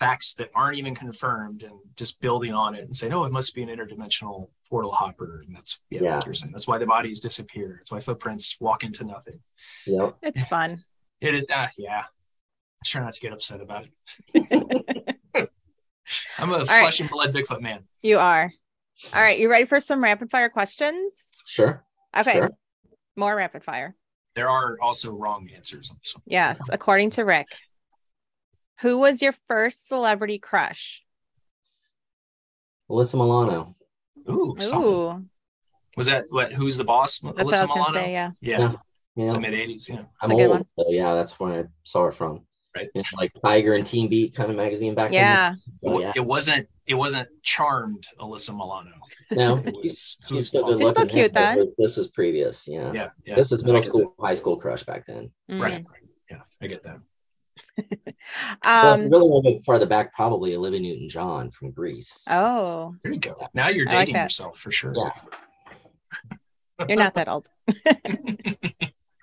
[0.00, 3.54] facts that aren't even confirmed and just building on it and saying, oh, it must
[3.54, 5.42] be an interdimensional portal hopper.
[5.46, 6.16] And that's yeah, Yeah.
[6.16, 6.52] like you're saying.
[6.52, 7.76] That's why the bodies disappear.
[7.78, 9.40] That's why footprints walk into nothing.
[9.86, 10.16] yep.
[10.22, 10.84] It's fun.
[11.20, 12.00] It is ah yeah.
[12.02, 13.84] I try not to get upset about
[14.34, 15.18] it.
[16.38, 16.66] I'm a right.
[16.66, 17.84] flesh and blood Bigfoot man.
[18.02, 18.50] You are.
[19.14, 19.38] All right.
[19.38, 21.12] You ready for some rapid fire questions?
[21.44, 21.84] Sure.
[22.16, 22.32] Okay.
[22.34, 22.50] Sure.
[23.16, 23.94] More rapid fire.
[24.34, 26.22] There are also wrong answers on this one.
[26.26, 26.58] Yes.
[26.70, 27.48] According to Rick,
[28.80, 31.02] who was your first celebrity crush?
[32.90, 33.76] Alyssa Milano.
[34.28, 34.56] Ooh.
[34.74, 35.24] Ooh,
[35.96, 36.52] Was that what?
[36.52, 37.20] Who's the boss?
[37.20, 37.84] that's what I Alyssa Milano.
[37.84, 38.12] going to say.
[38.12, 38.30] Yeah.
[38.40, 38.72] Yeah, Yeah.
[39.16, 39.24] Yeah.
[39.24, 39.88] it's the mid '80s.
[39.88, 40.64] Yeah, I'm a good old, one.
[40.78, 42.40] so yeah, that's when I saw it from.
[42.76, 42.88] Right.
[42.94, 45.50] It's like Tiger and Teen Beat kind of magazine back Yeah.
[45.50, 45.58] then.
[45.82, 46.12] it, So, yeah.
[46.14, 46.68] it wasn't.
[46.86, 48.90] It wasn't charmed Alyssa Milano.
[49.32, 50.78] No, It was she's who's still good boss?
[50.80, 51.72] She's still cute but then.
[51.78, 52.92] This is previous, yeah.
[52.92, 53.36] Yeah, yeah.
[53.36, 55.30] This is middle get school, high school crush back then.
[55.50, 55.60] Mm.
[55.60, 55.72] Right.
[55.88, 56.02] right.
[56.30, 56.98] Yeah, I get that.
[57.78, 59.02] well, if Um.
[59.04, 62.24] you really want to go farther back, probably Olivia Newton John from Grease.
[62.28, 63.36] Oh, There you go.
[63.54, 64.24] Now you're I like dating that.
[64.24, 64.94] yourself for sure.
[64.96, 65.12] Yeah.
[66.88, 67.48] you're not that old.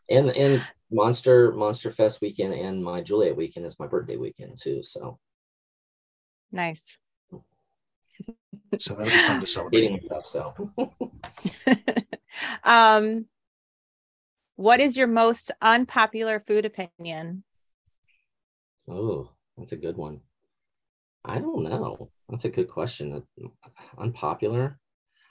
[0.10, 4.82] And and Monster Monster Fest weekend and my Joliet weekend is my birthday weekend too.
[4.82, 5.19] So
[6.50, 6.97] Nice.
[8.78, 9.82] So that'll be something to celebrate.
[9.82, 10.28] dating stuff.
[10.28, 10.54] So
[12.63, 13.26] um,
[14.56, 17.43] what is your most unpopular food opinion?
[18.89, 20.21] Oh, that's a good one.
[21.26, 22.10] I don't know.
[22.30, 23.23] That's a good question.
[23.97, 24.80] Unpopular.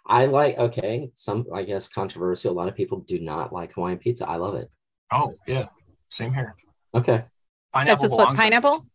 [0.06, 2.52] I like okay, some I guess controversial.
[2.52, 4.28] A lot of people do not like Hawaiian pizza.
[4.28, 4.72] I love it.
[5.12, 5.66] Oh yeah,
[6.10, 6.54] same here.
[6.94, 7.24] Okay.
[7.72, 8.86] Pineapple That's just what pineapple, pizza.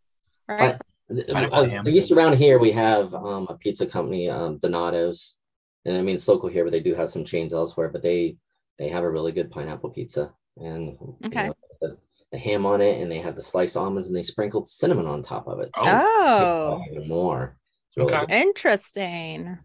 [0.47, 0.80] right?
[1.28, 1.88] Pineapple Uh, ham.
[1.88, 5.36] At least around here, we have um, a pizza company, um, Donato's,
[5.86, 7.89] and I mean it's local here, but they do have some chains elsewhere.
[7.89, 8.38] But they
[8.80, 11.47] they have a really good pineapple pizza, and you Okay.
[11.47, 11.97] know, the,
[12.32, 15.22] the ham on it, and they had the sliced almonds, and they sprinkled cinnamon on
[15.22, 15.76] top of it.
[15.76, 17.58] So Oh, even more.
[17.89, 18.41] It's really Okay.
[18.41, 19.58] interesting.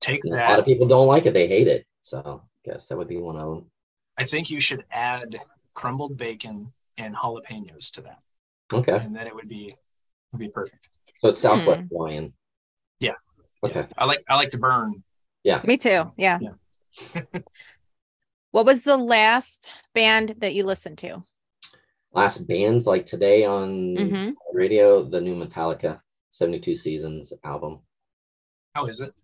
[0.00, 1.86] Take And A lot of people don't like it; they hate it.
[2.00, 3.70] So I guess that would be one of them.
[4.18, 5.40] I think you should add
[5.74, 8.18] crumbled bacon and jalapenos to that,
[8.72, 9.74] Okay, and then it would be
[10.32, 10.88] would be perfect.
[11.20, 11.86] so it's Southwest Hmm.
[11.96, 12.34] Hawaiian.
[13.00, 13.14] Yeah.
[13.64, 13.86] Okay.
[13.96, 15.02] I like I like to burn.
[15.44, 15.62] Yeah.
[15.64, 16.12] Me too.
[16.18, 16.38] Yeah.
[18.50, 21.22] What was the last band that you listened to?
[22.14, 24.34] Last bands like today on Mhm.
[24.52, 27.80] radio, the new Metallica 72 Seasons album.
[28.74, 29.14] How is it?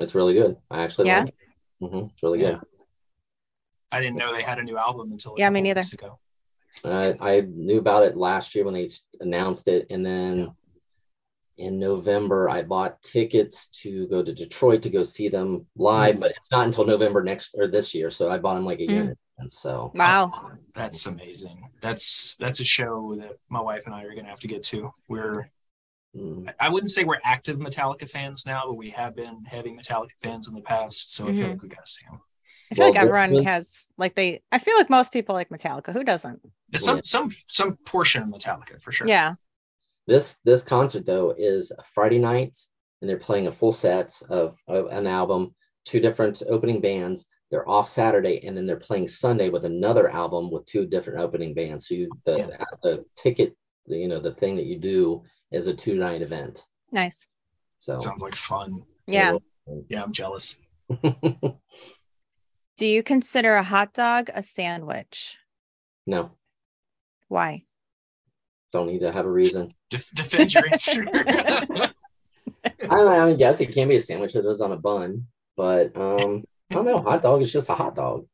[0.00, 0.56] It's really good.
[0.70, 1.20] I actually Yeah?
[1.20, 1.48] like it.
[1.84, 2.60] Mhm, It's really good.
[3.92, 5.80] I didn't know they had a new album until a Yeah, me couple neither.
[5.92, 6.18] ago.
[6.82, 8.88] Uh, I knew about it last year when they
[9.20, 10.56] announced it, and then
[11.56, 16.32] in November I bought tickets to go to Detroit to go see them live, but
[16.32, 18.10] it's not until November next or this year.
[18.10, 19.60] So I bought them like a year in advance.
[19.60, 20.30] So Wow.
[20.34, 21.68] Oh, that's amazing.
[21.80, 24.92] That's that's a show that my wife and I are gonna have to get to.
[25.08, 25.50] We're
[26.16, 30.10] mm, I wouldn't say we're active Metallica fans now, but we have been heavy Metallica
[30.22, 31.14] fans in the past.
[31.14, 32.20] So I feel like we gotta see them.
[32.72, 35.92] I feel like everyone Brooklyn- has like they I feel like most people like Metallica.
[35.92, 36.40] Who doesn't?
[36.76, 39.06] Some some some portion of Metallica for sure.
[39.06, 39.34] Yeah.
[40.06, 42.56] this this concert though is a Friday night,
[43.00, 47.26] and they're playing a full set of, of an album, two different opening bands.
[47.54, 51.54] They're off Saturday, and then they're playing Sunday with another album with two different opening
[51.54, 51.86] bands.
[51.86, 52.64] So you, the Yeah.
[52.82, 53.54] the ticket,
[53.86, 56.64] the, you know, the thing that you do is a two night event.
[56.90, 57.28] Nice.
[57.78, 58.82] So Sounds like fun.
[59.06, 59.36] Yeah.
[59.88, 60.58] Yeah, I'm jealous.
[62.76, 65.36] Do you consider a hot dog a sandwich?
[66.08, 66.32] no,
[67.28, 67.62] Why?
[68.72, 69.72] don't need to have a reason.
[69.90, 71.06] Def- defend your answer.
[71.14, 71.92] I
[72.80, 74.34] don't I mean, yes, it can be a sandwich.
[74.34, 76.98] It is on a bun, but um, I don't know.
[76.98, 78.26] Hot dog is just a hot dog.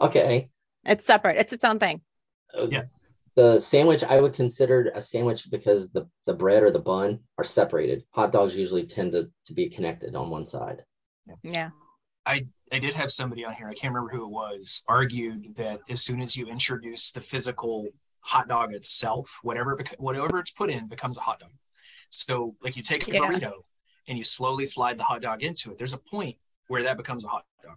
[0.00, 0.50] Okay.
[0.84, 1.36] It's separate.
[1.38, 2.00] It's its own thing.
[2.56, 2.84] Uh, Yeah.
[3.36, 7.44] The sandwich I would consider a sandwich because the, the bread or the bun are
[7.44, 8.02] separated.
[8.12, 10.82] Hot dogs usually tend to, to be connected on one side.
[11.42, 11.70] Yeah.
[12.24, 15.80] I I did have somebody on here, I can't remember who it was, argued that
[15.88, 17.86] as soon as you introduce the physical
[18.20, 21.50] hot dog itself, whatever whatever it's put in becomes a hot dog.
[22.10, 23.20] So like you take a Yeah.
[23.20, 23.52] burrito
[24.08, 25.76] and you slowly slide the hot dog into it.
[25.78, 26.36] There's a point
[26.68, 27.76] where that becomes a hot dog.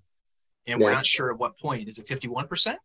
[0.67, 1.87] And we're not sure at what point.
[1.87, 2.75] Is it 51%?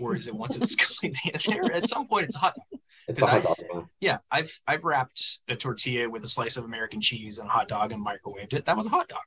[0.00, 1.72] Or is it once it's completely in there?
[1.72, 2.80] At some point it's a hot dog.
[3.08, 3.88] It's a Because hot I- dog.
[4.00, 7.68] Yeah, I've I've wrapped a tortilla with a slice of American cheese and a hot
[7.68, 8.64] dog and microwaved it.
[8.64, 9.20] That was a hot dog.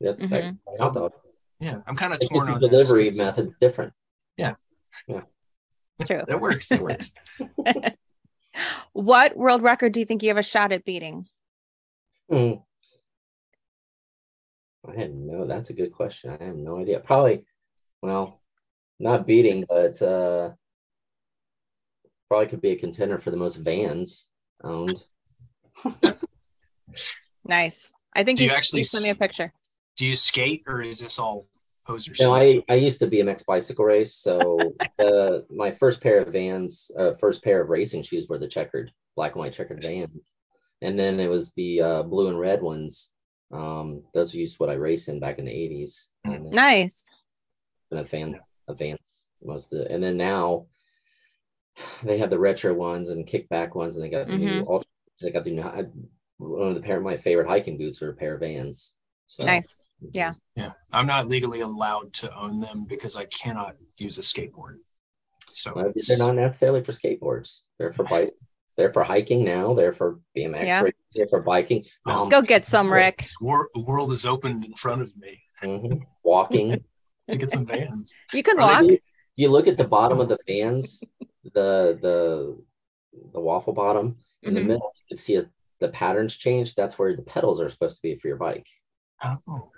[0.00, 0.30] That's Mhm.
[0.30, 1.12] technically a hot dog.
[1.60, 3.92] Yeah, I'm kind of It's torn just on the this delivery 'cause method is different.
[6.06, 6.22] True.
[6.26, 6.70] That works.
[6.72, 7.12] It works.
[8.92, 11.28] What world record do you think you have a shot at beating?
[12.28, 12.54] Hmm.
[14.88, 15.46] I had no.
[15.46, 16.36] That's a good question.
[16.40, 17.00] I have no idea.
[17.00, 17.44] Probably,
[18.02, 18.40] well,
[18.98, 20.50] not beating, but uh,
[22.28, 24.30] probably could be a contender for the most vans
[24.62, 25.02] owned.
[27.50, 27.92] Nice.
[28.14, 29.52] I think Do you, you actually send me a picture.
[29.96, 31.46] Do you skate or is this all
[31.86, 32.34] poser No.
[32.34, 34.14] I, I used to BMX bicycle race.
[34.14, 34.58] So
[34.98, 38.92] uh, my first pair of vans, uh, first pair of racing shoes were the checkered,
[39.16, 40.34] black and white checkered vans.
[40.80, 43.10] And then it was the uh, blue and red ones.
[43.52, 46.08] Um, those used what I raced in back in the 80s.
[46.24, 47.04] And Nice.
[47.90, 48.98] been a fan of Vans
[49.42, 50.66] most of the, and then now
[52.02, 54.60] they have the retro ones and kickback ones, and they got the new.
[54.62, 54.68] Mm-hmm.
[54.70, 55.62] ultra- They got the new.
[55.62, 55.84] I,
[56.38, 58.96] one of the pair of my favorite hiking boots are a pair of Vans.
[59.26, 59.84] So, Nice.
[60.12, 60.32] Yeah.
[60.56, 64.76] yeah, I'm not legally allowed to own them because I cannot use a skateboard.
[65.52, 67.60] So Well, they're not necessarily for skateboards.
[67.78, 68.32] They're for bike.
[68.80, 69.74] They're for hiking now.
[69.74, 70.64] They're for BMX.
[70.64, 70.80] Yeah.
[70.80, 71.84] racing, They're for biking.
[72.06, 73.18] Um, Go get some, Rick.
[73.38, 76.00] the world is opened in front of me mhm.
[76.24, 76.82] Walking.
[77.30, 78.14] to get some vans.
[78.32, 78.80] You can Or walk.
[78.88, 78.98] do-
[79.36, 81.04] You look at the bottom of the Vans,
[81.44, 82.58] the the
[83.34, 84.66] the waffle bottom in the Mhm.
[84.68, 84.92] middle.
[85.02, 86.74] You can see it, the patterns change.
[86.74, 88.66] That's where the pedals are supposed to be for your bike.
[89.22, 89.70] Oh,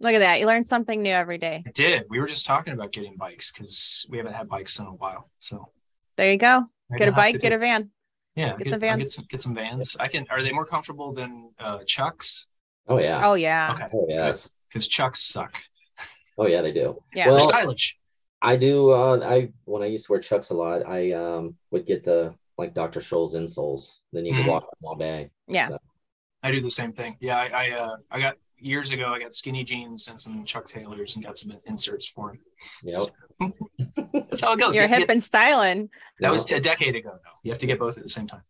[0.00, 0.38] Look at that.
[0.38, 1.64] You learn something new every day.
[1.66, 2.04] I did.
[2.10, 5.30] We were just talking about getting bikes because we haven't had bikes in a while.
[5.38, 5.70] So
[6.18, 6.66] There you go.
[6.90, 7.90] maybe Get a I'll have bike, get do- a van.
[8.38, 9.02] Yeah, get get, some Vans.
[9.02, 9.96] Get some, get some vans.
[9.98, 10.26] I can.
[10.30, 12.48] Are they more comfortable than uh, Chucks?
[12.86, 13.26] Oh yeah.
[13.26, 13.72] Oh, yeah.
[13.72, 14.50] Okay, Oh yes.
[14.68, 15.52] because Chucks suck.
[16.38, 17.02] Oh yeah, they do.
[17.14, 17.24] Yeah.
[17.24, 17.98] They're Well, stylish.
[18.40, 18.90] I do.
[18.90, 22.34] Uh, I when I used to wear Chucks a lot, I um would get the
[22.56, 23.00] like Dr.
[23.00, 23.98] Scholl's insoles.
[24.12, 24.48] Then you could Mhm.
[24.48, 25.30] walk them all day.
[25.48, 25.68] Yeah.
[25.68, 25.78] So,
[26.42, 27.16] I do the same thing.
[27.20, 29.06] Yeah, I I, uh, I got years ago.
[29.08, 32.40] I got skinny jeans and some Chuck Taylors and got some inserts for them.
[32.82, 33.00] yep.
[34.12, 34.74] That's how it goes.
[34.74, 35.90] You're You have to hip get- and styling.
[36.20, 37.10] that was a decade ago.
[37.12, 38.42] Though you have to get both at the same time.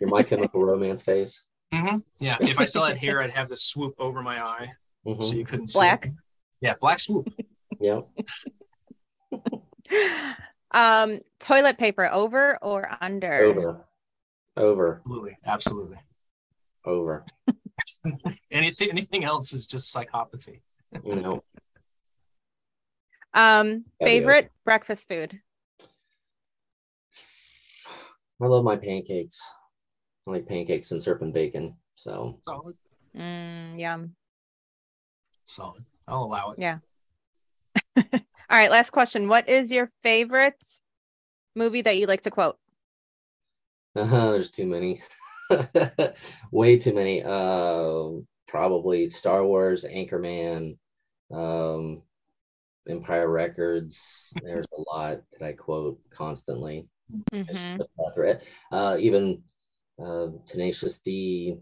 [0.00, 1.46] your My Chemical Romance face.
[1.72, 4.72] hmm Yeah, if I still had hair, I'd have the swoop over my eye
[5.06, 5.22] Mhm.
[5.22, 5.78] so you couldn't see.
[5.78, 6.06] Black.
[6.06, 6.12] it.
[6.60, 7.28] Yeah, black swoop.
[7.80, 8.06] Yep.
[10.72, 13.44] um, toilet paper over or under?
[13.44, 13.86] Over.
[14.56, 15.00] Over.
[15.04, 15.98] Absolutely, absolutely.
[16.84, 17.24] Over.
[18.50, 20.60] Anything anything else is just psychopathy.
[21.04, 21.42] You know.
[23.34, 25.38] Um, be favorite breakfast food.
[28.40, 29.38] I love my pancakes.
[30.26, 31.76] I like pancakes and syrup and bacon.
[31.96, 32.76] So Solid,
[33.16, 34.14] Mm, yum.
[35.44, 35.84] solid.
[36.06, 36.58] I'll allow it.
[36.58, 36.78] Yeah.
[37.96, 39.28] All right, last question.
[39.28, 40.62] What is your favorite
[41.54, 42.58] movie that you like to quote?
[43.96, 45.02] Uh, there's too many.
[46.52, 47.22] Way too many.
[47.22, 50.76] Uh, probably Star Wars, Anchorman,
[51.32, 52.02] um,
[52.88, 54.32] Empire Records.
[54.42, 56.88] There's a lot that I quote constantly.
[57.32, 57.78] It's Mhm.
[57.78, 58.40] just a plethora.
[58.72, 59.42] Uh, even
[60.02, 61.56] uh, Tenacious D,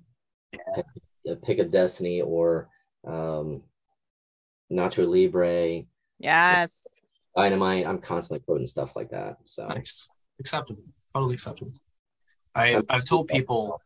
[0.52, 0.84] Pick,
[1.30, 2.68] uh, Pick of Destiny, or
[3.06, 3.62] um,
[4.70, 5.84] Nacho Libre,
[6.18, 7.02] Yes.
[7.36, 7.86] Dynamite.
[7.86, 9.36] I'm constantly quoting stuff like that.
[9.44, 10.10] So Nice.
[10.40, 10.82] Acceptable.
[11.14, 11.72] Totally acceptable.
[12.56, 13.80] I I've told people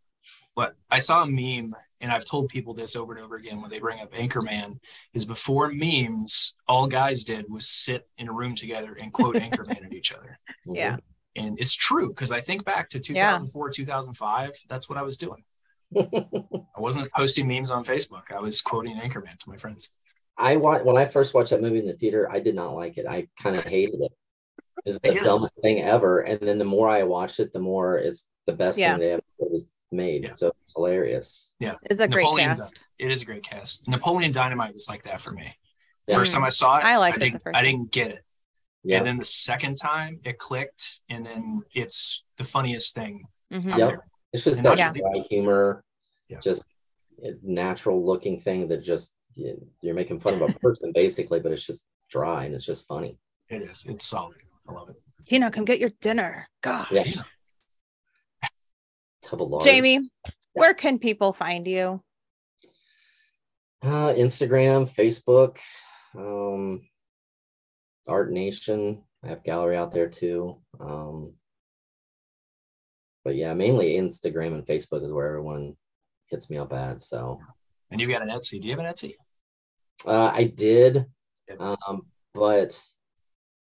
[0.55, 3.71] what I saw a meme and I've told people this over and over again when
[3.71, 4.79] they bring up Anchorman
[5.13, 9.85] is before memes, all guys did was sit in a room together and quote Anchorman
[9.85, 10.39] at each other.
[10.67, 10.97] Yeah.
[11.37, 15.45] And it's true because I think back to 2004, 2005, that's what I was doing.
[15.97, 18.33] I wasn't posting memes on Facebook.
[18.35, 19.91] I was quoting Anchorman to my friends.
[20.39, 22.97] I want when I first watched that movie in the theater, I did not like
[22.97, 23.07] it.
[23.07, 24.13] I kind of hated it.
[24.87, 25.23] It's the Yeah.
[25.23, 26.21] dumbest thing ever.
[26.21, 28.93] And then the more I watched it, the more it's the best Yeah.
[28.93, 30.25] thing they ever was made.
[30.25, 30.35] Yeah.
[30.35, 31.53] So it's hilarious.
[31.59, 31.75] Yeah.
[31.85, 32.79] It's a great Napoleon cast.
[32.99, 33.89] It is a great cast.
[33.89, 35.55] Napoleon Dynamite was like that for me.
[36.07, 36.17] Yeah.
[36.17, 38.25] First time I saw it, I liked it the first I didn't get it.
[38.83, 38.99] Yeah.
[38.99, 43.69] And then the second time it clicked, and then it's the funniest thing Mhm.
[43.77, 43.77] Yep.
[43.79, 44.07] there.
[44.33, 45.85] It's just And that not dry humor,
[46.29, 46.39] Yeah.
[46.41, 46.65] just
[47.23, 51.65] a natural looking thing that just you're making fun of a person basically, but it's
[51.67, 53.19] just dry and it's just funny.
[53.49, 53.87] It is.
[53.87, 54.37] It's solid.
[54.69, 54.97] I love it.
[55.25, 56.49] Tina, come get your dinner.
[56.63, 56.87] God.
[56.91, 57.05] Yeah.
[59.23, 59.29] Yeah.
[59.29, 59.63] Tub of.
[59.65, 60.11] Jamie,
[60.53, 62.03] where can people find you?
[63.83, 65.59] Uh, Instagram, Facebook,
[66.17, 66.83] um,
[68.07, 69.03] Art Nation.
[69.25, 70.61] I have gallery out there too.
[70.79, 71.35] Um,
[73.25, 75.77] but yeah, mainly Instagram and Facebook is where everyone
[76.27, 77.03] hits me up at.
[77.03, 77.41] So
[77.91, 78.61] And you've got an Etsy.
[78.61, 79.15] Do you have an Etsy?
[80.07, 81.05] uh, I did,
[81.49, 81.77] Yeah.
[81.87, 82.03] um,
[82.35, 82.83] but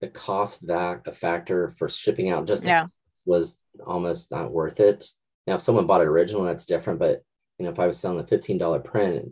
[0.00, 2.86] the cost that a factor for shipping out just Yeah.
[3.24, 5.04] was almost not worth it.
[5.46, 6.98] Now, if someone bought it original, that's different.
[6.98, 7.22] But
[7.58, 9.30] you know, if I was selling a fifteen dollar print,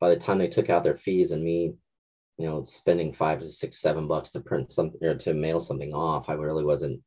[0.00, 1.74] by the time they took out their fees and me,
[2.38, 5.92] you know, spending five to six, seven bucks to print something or to mail something
[5.92, 7.00] off, I really wasn't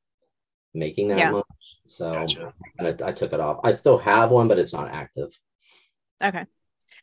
[0.74, 1.32] making that Yeah.
[1.32, 1.46] much.
[1.86, 2.54] So Gotcha.
[2.80, 3.60] I, I took it off.
[3.64, 5.30] I still have one, but it's not active.
[6.24, 6.46] Okay.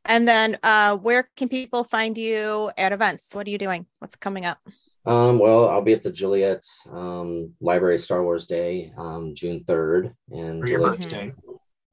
[0.04, 3.34] And then uh where can people find you at events?
[3.34, 3.86] What are you doing?
[3.98, 4.58] What's coming up?
[5.04, 10.12] Um, well, I'll be at the Joliet um, Library Star Wars Day, um, June third,
[10.30, 11.32] and For your Joliet- birthday.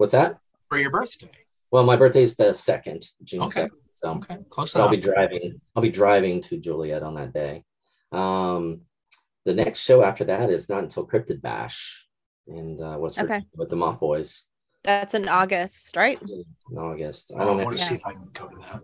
[0.04, 0.38] What's that?
[0.68, 1.32] For your birthday.
[1.72, 3.52] Well, my birthday's the second, June Okay.
[3.62, 3.78] second.
[3.94, 4.38] So Okay.
[4.50, 5.62] Close but I'll be driving.
[5.74, 7.64] I'll be driving to Joliet on that day.
[8.12, 8.82] Um,
[9.46, 12.06] the next show after that is not until Cryptid Bash
[12.48, 13.28] and uh, West Okay.
[13.28, 14.44] Virginia with the Moth Boys
[14.84, 16.22] That's in August, right?
[16.22, 17.32] in August.
[17.34, 17.64] I I don't know.
[17.64, 18.82] want to see if I can go to that.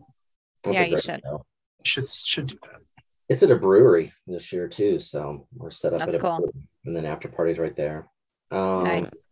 [0.64, 1.22] That's Yeah, you should.
[1.22, 1.46] show.
[1.84, 2.80] Should should do that.
[3.28, 6.38] It's at a brewery this year too, so we're set up That's at a cool.
[6.38, 6.54] brewery,
[6.86, 8.08] and then after parties right there.
[8.52, 9.28] Um, nice.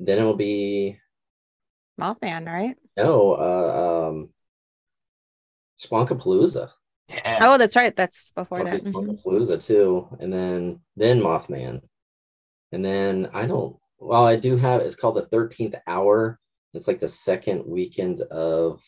[0.00, 0.98] Then it'll be
[2.00, 2.76] Mothman, right?
[2.96, 4.28] no, uh, um,
[5.78, 6.70] Squonkapalooza.
[7.08, 7.38] Yeah.
[7.42, 7.94] Oh, that's right.
[7.94, 8.84] That's before I'll that.
[8.84, 9.64] do Mhm.
[9.66, 11.82] Too, and then then Mothman,
[12.72, 13.76] and then I don't.
[13.98, 14.80] Well, I do have.
[14.80, 16.40] It's called the Thirteenth Hour.
[16.72, 18.82] It's like the second weekend of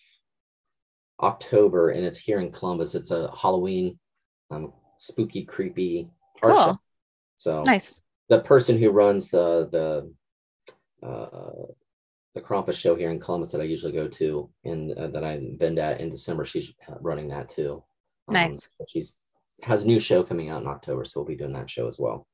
[1.20, 2.94] October, and it's here in Columbus.
[2.94, 3.98] It's a Halloween,
[4.50, 6.08] um, spooky, creepy
[6.42, 6.64] art Cool.
[6.64, 6.78] show.
[7.36, 8.00] So Nice.
[8.28, 10.12] the person who runs the the
[11.02, 11.66] uh,
[12.34, 15.40] the Krampus show here in Columbus that I usually go to and uh, that I
[15.58, 17.82] vend at in December, she's running that too.
[18.28, 18.68] Um, Nice.
[18.88, 19.14] She's
[19.62, 21.98] has a new show coming out in October, so we'll be doing that show as
[21.98, 22.26] well.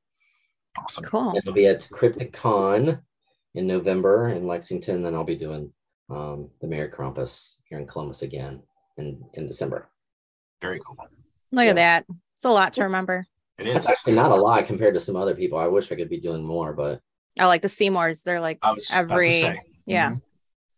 [0.77, 1.05] Awesome.
[1.05, 1.33] Cool.
[1.37, 2.99] It'll be at CryptidCon
[3.55, 5.03] in November in Lexington.
[5.03, 5.71] Then I'll be doing
[6.09, 8.61] um, the Merry Krampus here in Columbus again
[8.97, 9.89] in in December.
[10.61, 10.97] Very cool.
[11.51, 11.69] Look Yeah.
[11.71, 12.05] at that.
[12.35, 13.25] It's a lot to remember.
[13.59, 15.59] It That's actually not a lot compared to some other people.
[15.59, 16.99] I wish I could be doing more, but
[17.39, 18.21] I like the Seymours.
[18.21, 19.61] They're like I was about to every say.
[19.85, 20.21] yeah, Mhm.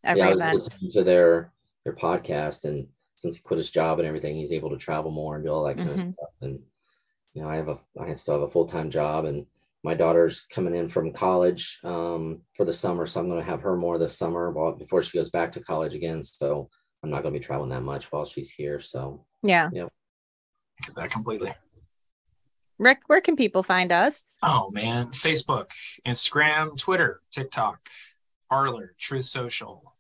[0.04, 0.92] every yeah, I event.
[0.94, 1.52] to their
[1.84, 5.36] their podcast, and since he quit his job and everything, he's able to travel more
[5.36, 5.94] and do all that kind Mhm.
[5.94, 6.30] of stuff.
[6.42, 6.64] And
[7.34, 9.46] you know, I have a I still have a full time job, and
[9.84, 13.62] my daughter's coming in from college um, for the summer, so I'm going to have
[13.62, 16.24] her more this summer while before she goes back to college again.
[16.24, 16.70] So
[17.04, 18.80] I'm not going to be traveling that much while she's here.
[18.80, 19.88] So yeah, Yeah.
[20.86, 21.54] Get that completely.
[22.78, 24.38] Rick, where can people find us?
[24.44, 25.68] Oh man, Facebook,
[26.06, 27.80] Instagram, Twitter, TikTok,
[28.50, 29.94] Parler, Truth Social,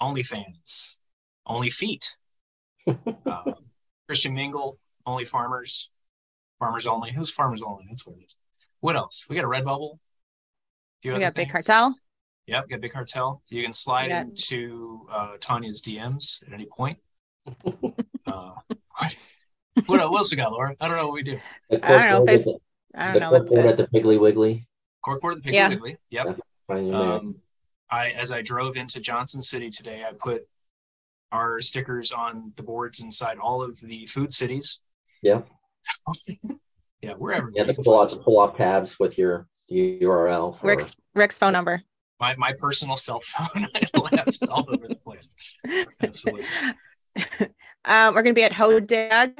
[0.00, 0.96] OnlyFans,
[1.46, 2.16] Only Feet,
[2.86, 3.52] uh,
[4.08, 5.90] Christian Mingle, Only Farmers,
[6.58, 7.12] Farmers Only.
[7.12, 7.84] Who's Farmers Only?
[7.88, 8.36] That's what it is.
[8.80, 9.26] What else?
[9.28, 9.98] We got a Redbubble.
[11.02, 11.50] Few We other got Big.
[11.50, 11.94] Cartel.
[12.46, 13.42] Yep, got Big Cartel.
[13.48, 16.98] You can slide got- into uh, Tonya's DMs at any point.
[18.26, 18.52] uh,
[19.86, 20.74] What else we got, Laura?
[20.80, 21.38] I don't know what we do.
[21.68, 22.58] The I don't know, corkboard at face- the-
[22.94, 23.30] I don't the know.
[23.32, 24.66] What's corkboard at the Piggly Wiggly.
[25.06, 25.68] Corkboard the Piggly Yeah.
[25.68, 25.96] Wiggly.
[26.10, 26.40] Yep.
[26.66, 26.94] Find.
[26.94, 27.36] Um,
[27.90, 30.42] I as I drove into Johnson City today, I put
[31.32, 34.80] our stickers on the boards inside all of the food cities.
[35.22, 35.42] Yeah.
[37.02, 37.50] yeah, wherever.
[37.54, 40.58] You have you to pull out pull off tabs with your URL.
[40.58, 41.82] For, Rick's Rick's phone number.
[42.18, 45.30] My my personal cell phone I left all over the place.
[46.02, 46.44] Absolutely.
[47.84, 49.32] um, we're going to be at Hodag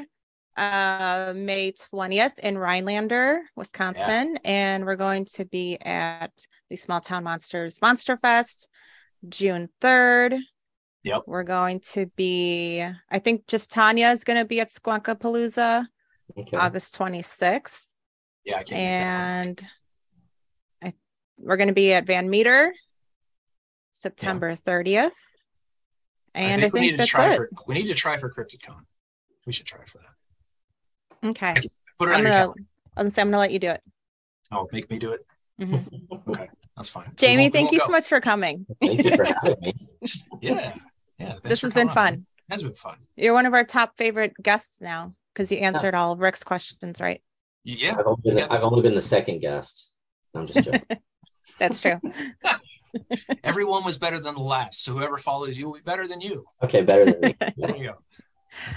[0.57, 4.39] uh, May 20th in Rhinelander, Wisconsin.
[4.45, 6.33] And we're going to be at
[6.69, 8.69] the Small Town Monsters Monster Fest
[9.29, 10.41] June 3rd.
[11.03, 11.23] Yep.
[11.27, 15.87] We're going to be, I think just Tonya is going to be at Squonka Palooza
[16.39, 16.57] Okay.
[16.57, 17.85] August 26th.
[18.45, 18.71] Yeah, I can't.
[18.71, 19.47] make that one.
[19.47, 19.67] And
[20.83, 20.95] I,
[21.39, 22.73] we're going to be at Van Meter
[23.93, 25.11] September 30th.
[26.35, 27.37] And I think, we need to try it.
[27.37, 28.83] for we need to try for CryptidCon.
[29.47, 30.15] We should try for that.
[31.25, 31.55] Okay.
[31.99, 32.63] Put it I'm on your gonna, calendar.
[32.97, 33.83] I'm gonna let you do it.
[34.53, 35.21] Oh, make me do it.
[35.61, 36.49] Mhm.
[36.77, 37.05] That's fine.
[37.11, 37.87] We Jamie, won't- we thank won't you go.
[37.87, 38.65] so much for coming.
[38.81, 39.75] Thank you for having me.
[40.41, 40.75] Yeah,
[41.19, 41.27] yeah.
[41.33, 41.95] thanks this for has been coming on.
[42.15, 42.15] fun.
[42.49, 42.97] It has been fun.
[43.17, 46.99] You're one of our top favorite guests now because you answered all of Rick's questions
[47.01, 47.23] right.
[47.65, 48.47] Yeah, I've only, been the, Yeah.
[48.51, 49.95] I've only been the second guest.
[50.35, 50.83] I'm just joking.
[51.59, 52.01] That's true.
[53.45, 54.83] everyone was better than the last.
[54.83, 56.47] So whoever follows you will be better than you.
[56.63, 57.35] okay, better than me.
[57.41, 57.51] Yeah.
[57.59, 57.95] There you go.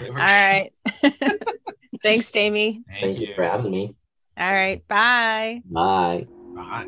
[0.01, 0.71] All right.
[2.03, 2.83] Thanks, Jamie.
[2.87, 3.95] Thank, Thank you for having me.
[4.37, 4.85] All right.
[4.87, 5.61] Bye.
[5.65, 6.27] Bye.
[6.55, 6.87] Bye.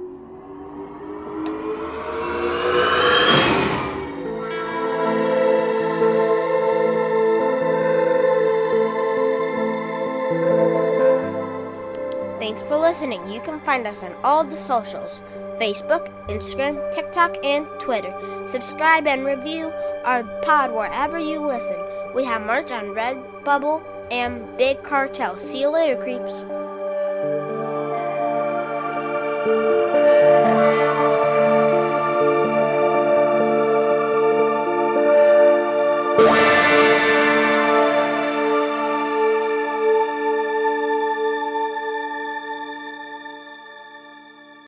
[12.39, 13.27] Thanks for listening.
[13.31, 15.21] You can find us on all the socials
[15.59, 18.13] Facebook, Instagram, TikTok, and Twitter.
[18.49, 19.71] Subscribe and review
[20.03, 21.77] our pod wherever you listen.
[22.15, 25.37] We have merch on Redbubble and Big Cartel.
[25.37, 26.41] See you later, creeps.